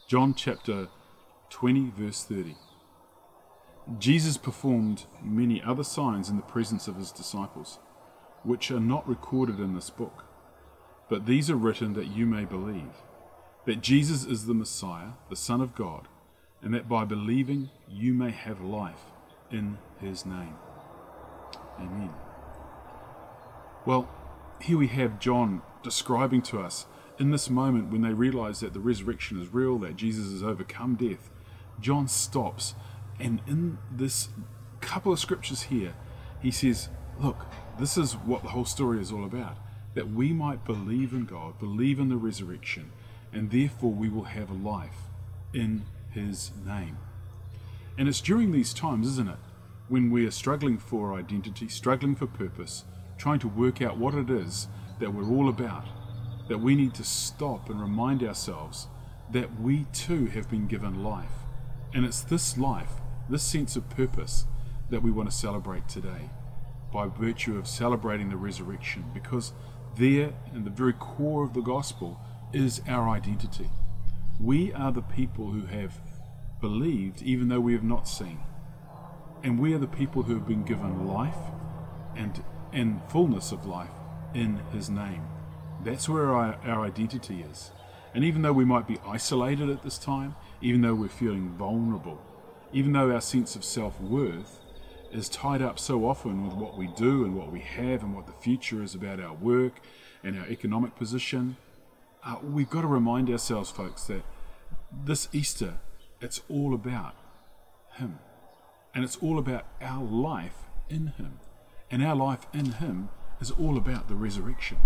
John 0.09 0.35
chapter 0.35 0.89
20, 1.51 1.93
verse 1.97 2.25
30. 2.25 2.57
Jesus 3.99 4.37
performed 4.37 5.05
many 5.23 5.63
other 5.63 5.85
signs 5.85 6.29
in 6.29 6.37
the 6.37 6.43
presence 6.43 6.89
of 6.89 6.97
his 6.97 7.13
disciples, 7.13 7.79
which 8.43 8.71
are 8.71 8.81
not 8.81 9.09
recorded 9.09 9.61
in 9.61 9.75
this 9.75 9.91
book. 9.91 10.25
But 11.09 11.27
these 11.27 11.49
are 11.51 11.57
written 11.57 11.95
that 11.95 12.09
you 12.09 12.27
may 12.27 12.45
believe 12.45 13.03
that 13.65 13.81
Jesus 13.81 14.25
is 14.25 14.47
the 14.47 14.55
Messiah, 14.55 15.11
the 15.29 15.37
Son 15.37 15.61
of 15.61 15.75
God, 15.75 16.09
and 16.63 16.73
that 16.73 16.89
by 16.89 17.05
believing 17.05 17.71
you 17.89 18.15
may 18.15 18.31
have 18.31 18.61
life 18.61 19.13
in 19.51 19.79
his 20.01 20.25
name. 20.25 20.55
Amen. 21.79 22.26
Well, 23.87 24.09
here 24.61 24.79
we 24.79 24.89
have 24.89 25.21
John 25.21 25.63
describing 25.85 26.43
to 26.43 26.59
us 26.61 26.87
in 27.21 27.31
this 27.31 27.49
moment 27.49 27.93
when 27.93 28.03
they 28.03 28.13
realize 28.13 28.59
that 28.59 28.73
the 28.73 28.81
resurrection 28.81 29.41
is 29.41 29.55
real, 29.55 29.79
that 29.79 29.95
Jesus 29.95 30.33
has 30.33 30.43
overcome 30.43 30.97
death. 30.97 31.31
John 31.81 32.09
stops, 32.09 32.75
and 33.21 33.41
in 33.47 33.79
this 33.89 34.29
couple 34.81 35.13
of 35.13 35.21
scriptures 35.21 35.63
here, 35.63 35.95
he 36.41 36.51
says, 36.51 36.89
Look, 37.21 37.47
this 37.79 37.97
is 37.97 38.15
what 38.15 38.43
the 38.43 38.49
whole 38.49 38.65
story 38.65 39.01
is 39.01 39.13
all 39.13 39.25
about. 39.25 39.57
That 39.95 40.11
we 40.11 40.33
might 40.33 40.65
believe 40.65 41.13
in 41.13 41.25
God, 41.25 41.61
believe 41.61 42.01
in 42.01 42.09
the 42.09 42.17
resurrection, 42.17 42.91
and 43.33 43.53
therefore 43.53 43.93
we 43.93 44.09
will 44.09 44.25
have 44.25 44.51
a 44.51 44.55
life 44.55 45.07
in 45.55 45.85
His 46.11 46.51
name. 46.67 46.99
And 47.97 48.09
it's 48.09 48.21
during 48.21 48.51
these 48.51 48.75
times, 48.75 49.07
isn't 49.07 49.29
it, 49.29 49.39
when 49.89 50.11
we 50.11 50.27
are 50.27 50.33
struggling 50.33 50.77
for 50.77 51.15
identity, 51.15 51.69
struggling 51.69 52.17
for 52.17 52.27
purpose, 52.27 52.85
trying 53.19 53.39
to 53.41 53.49
work 53.49 53.81
out 53.83 53.97
what 53.97 54.15
it 54.15 54.31
is 54.31 54.69
that 55.01 55.13
we're 55.13 55.31
all 55.31 55.49
about, 55.49 55.85
that 56.49 56.59
we 56.59 56.75
need 56.75 56.95
to 56.95 57.05
stop 57.05 57.69
and 57.69 57.81
remind 57.81 58.23
ourselves 58.23 58.89
that 59.33 59.61
we 59.61 59.87
too 59.93 60.27
have 60.27 60.49
been 60.49 60.67
given 60.67 61.03
life. 61.03 61.33
And 61.93 62.05
it's 62.05 62.21
this 62.21 62.57
life, 62.57 62.93
this 63.29 63.43
sense 63.43 63.77
of 63.77 63.89
purpose, 63.91 64.47
that 64.91 65.03
we 65.03 65.11
want 65.11 65.31
to 65.31 65.37
celebrate 65.37 65.89
today 65.89 66.31
by 66.93 67.07
virtue 67.07 67.59
of 67.59 67.67
celebrating 67.67 68.31
the 68.31 68.37
resurrection, 68.37 69.05
because 69.13 69.53
there, 69.97 70.33
in 70.55 70.65
the 70.65 70.71
very 70.71 70.93
core 70.93 71.43
of 71.43 71.55
the 71.55 71.61
gospel, 71.61 72.21
is 72.53 72.81
our 72.87 73.09
identity. 73.09 73.69
We 74.41 74.73
are 74.73 74.93
the 74.93 75.03
people 75.03 75.51
who 75.51 75.67
have 75.67 76.01
believed 76.61 77.23
even 77.23 77.49
though 77.49 77.61
we 77.61 77.73
have 77.73 77.83
not 77.83 78.07
seen. 78.07 78.39
And 79.43 79.59
we 79.59 79.75
are 79.75 79.79
the 79.79 79.87
people 79.87 80.23
who 80.23 80.35
have 80.35 80.47
been 80.47 80.65
given 80.65 81.07
life 81.07 81.37
and, 82.15 82.43
and 82.73 83.01
fullness 83.09 83.53
of 83.53 83.67
life 83.67 83.91
in 84.35 84.61
His 84.73 84.91
name. 84.91 85.23
That's 85.85 86.09
where 86.09 86.35
our, 86.35 86.59
our 86.65 86.85
identity 86.85 87.45
is. 87.51 87.71
And 88.15 88.25
even 88.25 88.43
though 88.43 88.53
we 88.53 88.65
might 88.65 88.87
be 88.87 88.99
isolated 89.07 89.69
at 89.69 89.83
this 89.83 89.99
time, 89.99 90.37
even 90.61 90.81
though 90.81 90.95
we're 90.95 91.09
feeling 91.09 91.51
vulnerable, 91.51 92.21
even 92.73 92.93
though 92.93 93.13
our 93.13 93.21
sense 93.21 93.57
of 93.57 93.65
self 93.65 94.01
worth 94.01 94.61
is 95.13 95.29
tied 95.29 95.63
up 95.63 95.79
so 95.79 96.07
often 96.07 96.45
with 96.45 96.55
what 96.55 96.77
we 96.77 96.89
do 96.89 97.25
and 97.25 97.37
what 97.37 97.53
we 97.53 97.61
have 97.61 98.03
and 98.03 98.15
what 98.15 98.27
the 98.27 98.33
future 98.33 98.83
is 98.83 98.95
about 98.95 99.21
our 99.21 99.35
work 99.35 99.81
and 100.25 100.39
our 100.39 100.47
economic 100.47 100.97
position, 100.97 101.57
uh, 102.25 102.37
we've 102.43 102.71
got 102.71 102.81
to 102.81 102.87
remind 102.87 103.31
ourselves, 103.31 103.71
folks, 103.71 104.05
that 104.05 104.23
this 105.05 105.29
Easter, 105.33 105.75
it's 106.21 106.41
all 106.49 106.75
about 106.75 107.15
Him. 107.97 108.19
And 108.95 109.05
it's 109.05 109.17
all 109.17 109.39
about 109.39 109.67
our 109.81 110.03
life 110.03 110.65
in 110.89 111.09
Him. 111.19 111.39
And 111.91 112.03
our 112.03 112.17
life 112.17 112.47
in 112.53 112.73
Him 112.73 113.11
is 113.41 113.51
all 113.51 113.77
about 113.77 114.09
the 114.09 114.17
resurrection. 114.17 114.79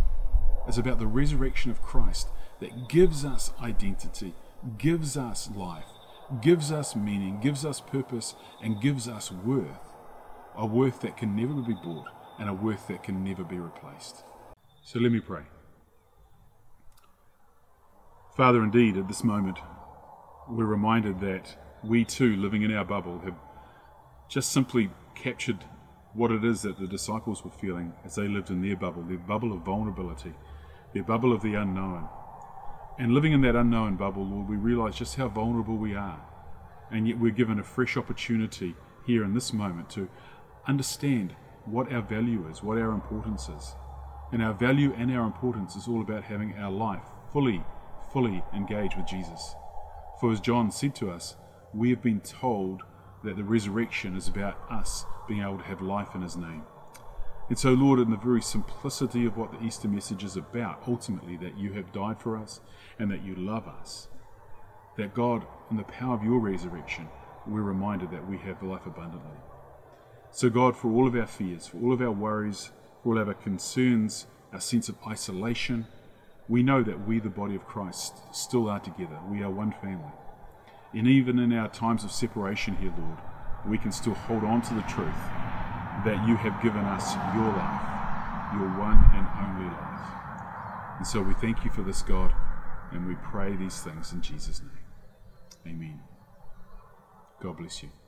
It's 0.69 0.79
about 0.79 0.99
the 0.99 1.07
resurrection 1.07 1.71
of 1.71 1.83
Christ 1.83 2.29
that 2.61 2.89
gives 2.89 3.25
us 3.25 3.53
identity, 3.61 4.35
gives 4.77 5.17
us 5.17 5.49
life, 5.55 5.87
gives 6.43 6.71
us 6.71 6.95
meaning, 6.95 7.41
gives 7.41 7.65
us 7.65 7.81
purpose, 7.81 8.35
and 8.63 8.81
gives 8.81 9.09
us 9.09 9.33
worth. 9.33 9.95
A 10.57 10.67
worth 10.67 11.01
that 11.01 11.17
can 11.17 11.35
never 11.35 11.55
be 11.55 11.75
bought 11.75 12.09
and 12.39 12.49
a 12.49 12.55
worth 12.55 12.89
that 12.89 13.03
can 13.03 13.25
never 13.25 13.45
be 13.45 13.59
replaced. 13.59 14.25
So 14.83 14.99
let 14.99 15.13
me 15.13 15.21
pray. 15.21 15.43
Father, 18.37 18.63
indeed, 18.63 18.97
at 18.97 19.09
this 19.09 19.25
moment, 19.25 19.59
we're 20.49 20.65
reminded 20.65 21.21
that 21.21 21.57
we 21.83 22.05
too, 22.05 22.37
living 22.37 22.63
in 22.63 22.75
our 22.75 22.85
bubble, 22.85 23.21
have 23.21 23.37
just 24.29 24.53
simply 24.53 24.91
captured 25.15 25.65
what 26.15 26.33
it 26.33 26.45
is 26.45 26.63
that 26.63 26.79
the 26.79 26.87
disciples 26.87 27.45
were 27.45 27.51
feeling 27.51 27.93
as 28.05 28.17
they 28.17 28.27
lived 28.27 28.51
in 28.51 28.63
their 28.63 28.77
bubble, 28.77 29.03
their 29.03 29.19
bubble 29.19 29.53
of 29.53 29.61
vulnerability, 29.61 30.35
their 30.93 31.05
bubble 31.05 31.33
of 31.33 31.43
the 31.43 31.55
unknown. 31.55 32.09
And 32.99 33.13
living 33.13 33.33
in 33.33 33.41
that 33.43 33.57
unknown 33.57 33.97
bubble, 33.97 34.27
Lord, 34.27 34.49
we 34.49 34.57
realize 34.57 34.97
just 34.97 35.17
how 35.17 35.29
vulnerable 35.29 35.77
we 35.77 35.95
are. 35.95 36.21
And 36.91 37.07
yet 37.07 37.19
we're 37.19 37.31
given 37.31 37.59
a 37.59 37.65
fresh 37.65 37.97
opportunity 37.97 38.75
here 39.07 39.25
in 39.25 39.35
this 39.35 39.53
moment 39.53 39.89
to 39.91 40.09
understand 40.67 41.35
what 41.65 41.93
our 41.93 42.03
value 42.03 42.49
is, 42.49 42.63
what 42.63 42.79
our 42.79 42.91
importance 42.91 43.49
is. 43.49 43.75
And 44.33 44.43
our 44.43 44.53
value 44.53 44.93
and 44.97 45.11
our 45.13 45.25
importance 45.25 45.77
is 45.77 45.89
all 45.89 46.01
about 46.01 46.25
having 46.25 46.55
our 46.55 46.71
life 46.71 47.05
fully, 47.33 47.63
fully 48.13 48.43
engaged 48.55 48.97
with 48.97 49.07
Jesus. 49.07 49.55
For 50.21 50.33
as 50.33 50.41
John 50.41 50.71
said 50.71 50.95
to 50.97 51.11
us, 51.11 51.37
we 51.73 51.91
have 51.91 52.03
been 52.03 52.21
told 52.21 52.83
that 53.23 53.37
the 53.37 53.45
resurrection 53.45 54.17
is 54.17 54.29
about 54.29 54.59
us 54.71 55.05
being 55.29 55.43
able 55.43 55.59
to 55.59 55.65
have 55.65 55.81
life 55.81 56.15
in 56.15 56.23
His 56.23 56.37
name. 56.37 56.65
And 57.49 57.59
so, 57.59 57.71
Lord, 57.71 57.99
in 57.99 58.11
the 58.11 58.17
very 58.17 58.41
simplicity 58.41 59.27
of 59.27 59.37
what 59.37 59.51
the 59.53 59.65
Easter 59.65 59.89
message 59.89 60.23
is 60.23 60.37
about, 60.37 60.83
ultimately, 60.87 61.37
that 61.39 61.59
you 61.59 61.73
have 61.73 61.93
died 61.93 62.21
for 62.21 62.37
us 62.37 62.61
and 62.99 63.11
that 63.11 63.25
you 63.25 63.35
love 63.35 63.67
us, 63.67 64.09
that 64.97 65.15
God, 65.15 65.45
in 65.71 65.77
the 65.77 65.83
power 65.83 66.15
of 66.15 66.23
your 66.23 66.39
resurrection, 66.39 67.09
we're 67.47 67.63
reminded 67.63 68.13
that 68.13 68.29
we 68.29 68.39
have 68.39 68.63
life 68.63 68.87
abundantly. 68.87 69.37
So, 70.31 70.49
God, 70.49 70.77
for 70.77 70.93
all 70.93 71.09
of 71.09 71.17
our 71.17 71.27
fears, 71.27 71.67
for 71.67 71.79
all 71.79 71.93
of 71.93 72.01
our 72.01 72.13
worries, 72.13 72.71
for 73.03 73.15
all 73.15 73.19
of 73.19 73.27
our 73.27 73.35
concerns, 73.35 74.27
our 74.53 74.61
sense 74.61 74.89
of 74.89 74.97
isolation, 75.09 75.87
we 76.49 76.63
know 76.63 76.83
that 76.85 77.07
we, 77.07 77.19
the 77.19 77.29
body 77.29 77.57
of 77.57 77.67
Christ, 77.67 78.15
still 78.33 78.69
are 78.69 78.81
together. 78.81 79.19
We 79.29 79.43
are 79.43 79.51
one 79.51 79.73
family. 79.73 80.13
And 80.93 81.07
even 81.07 81.39
in 81.39 81.53
our 81.53 81.69
times 81.69 82.05
of 82.05 82.11
separation 82.11 82.77
here, 82.77 82.93
Lord, 82.99 83.19
we 83.67 83.79
can 83.79 83.93
still 83.93 84.15
hold 84.15 84.43
on 84.43 84.63
to 84.63 84.75
the 84.75 84.83
truth 84.83 85.21
that 86.05 86.27
you 86.27 86.35
have 86.37 86.61
given 86.63 86.85
us 86.85 87.15
your 87.35 87.47
life, 87.47 88.01
your 88.55 88.69
one 88.79 88.99
and 89.15 89.27
only 89.39 89.71
life. 89.71 90.97
And 90.99 91.07
so 91.07 91.23
we 91.23 91.35
thank 91.35 91.65
you 91.65 91.71
for 91.71 91.83
this, 91.83 92.03
God, 92.03 92.35
and 92.91 93.07
we 93.07 93.15
pray 93.17 93.55
these 93.55 93.81
things 93.81 94.13
in 94.13 94.21
Jesus' 94.23 94.61
name. 94.61 95.75
Amen. 95.75 96.01
God 97.41 97.57
bless 97.59 97.83
you. 97.83 98.00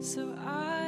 So 0.00 0.34
I 0.46 0.79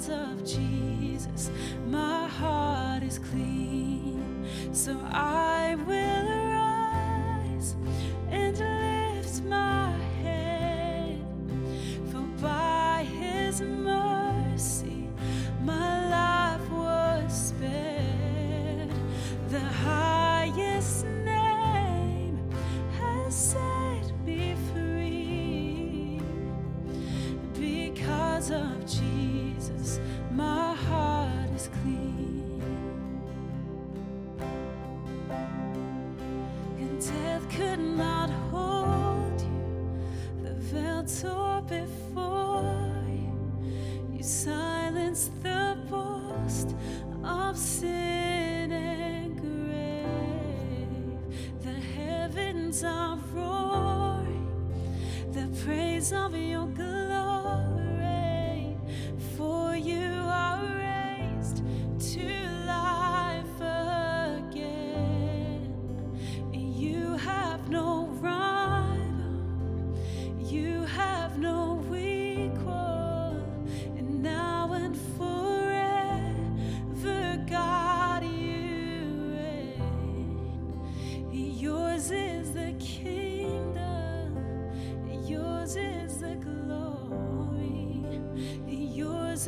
because 0.00 0.08
of 0.08 0.44
Jesus 0.46 1.50
my 1.86 2.26
heart 2.26 3.02
is 3.02 3.18
clean, 3.18 4.46
so 4.72 4.98
I 5.12 5.76
will. 5.86 6.39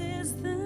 is 0.02 0.32
the 0.42 0.61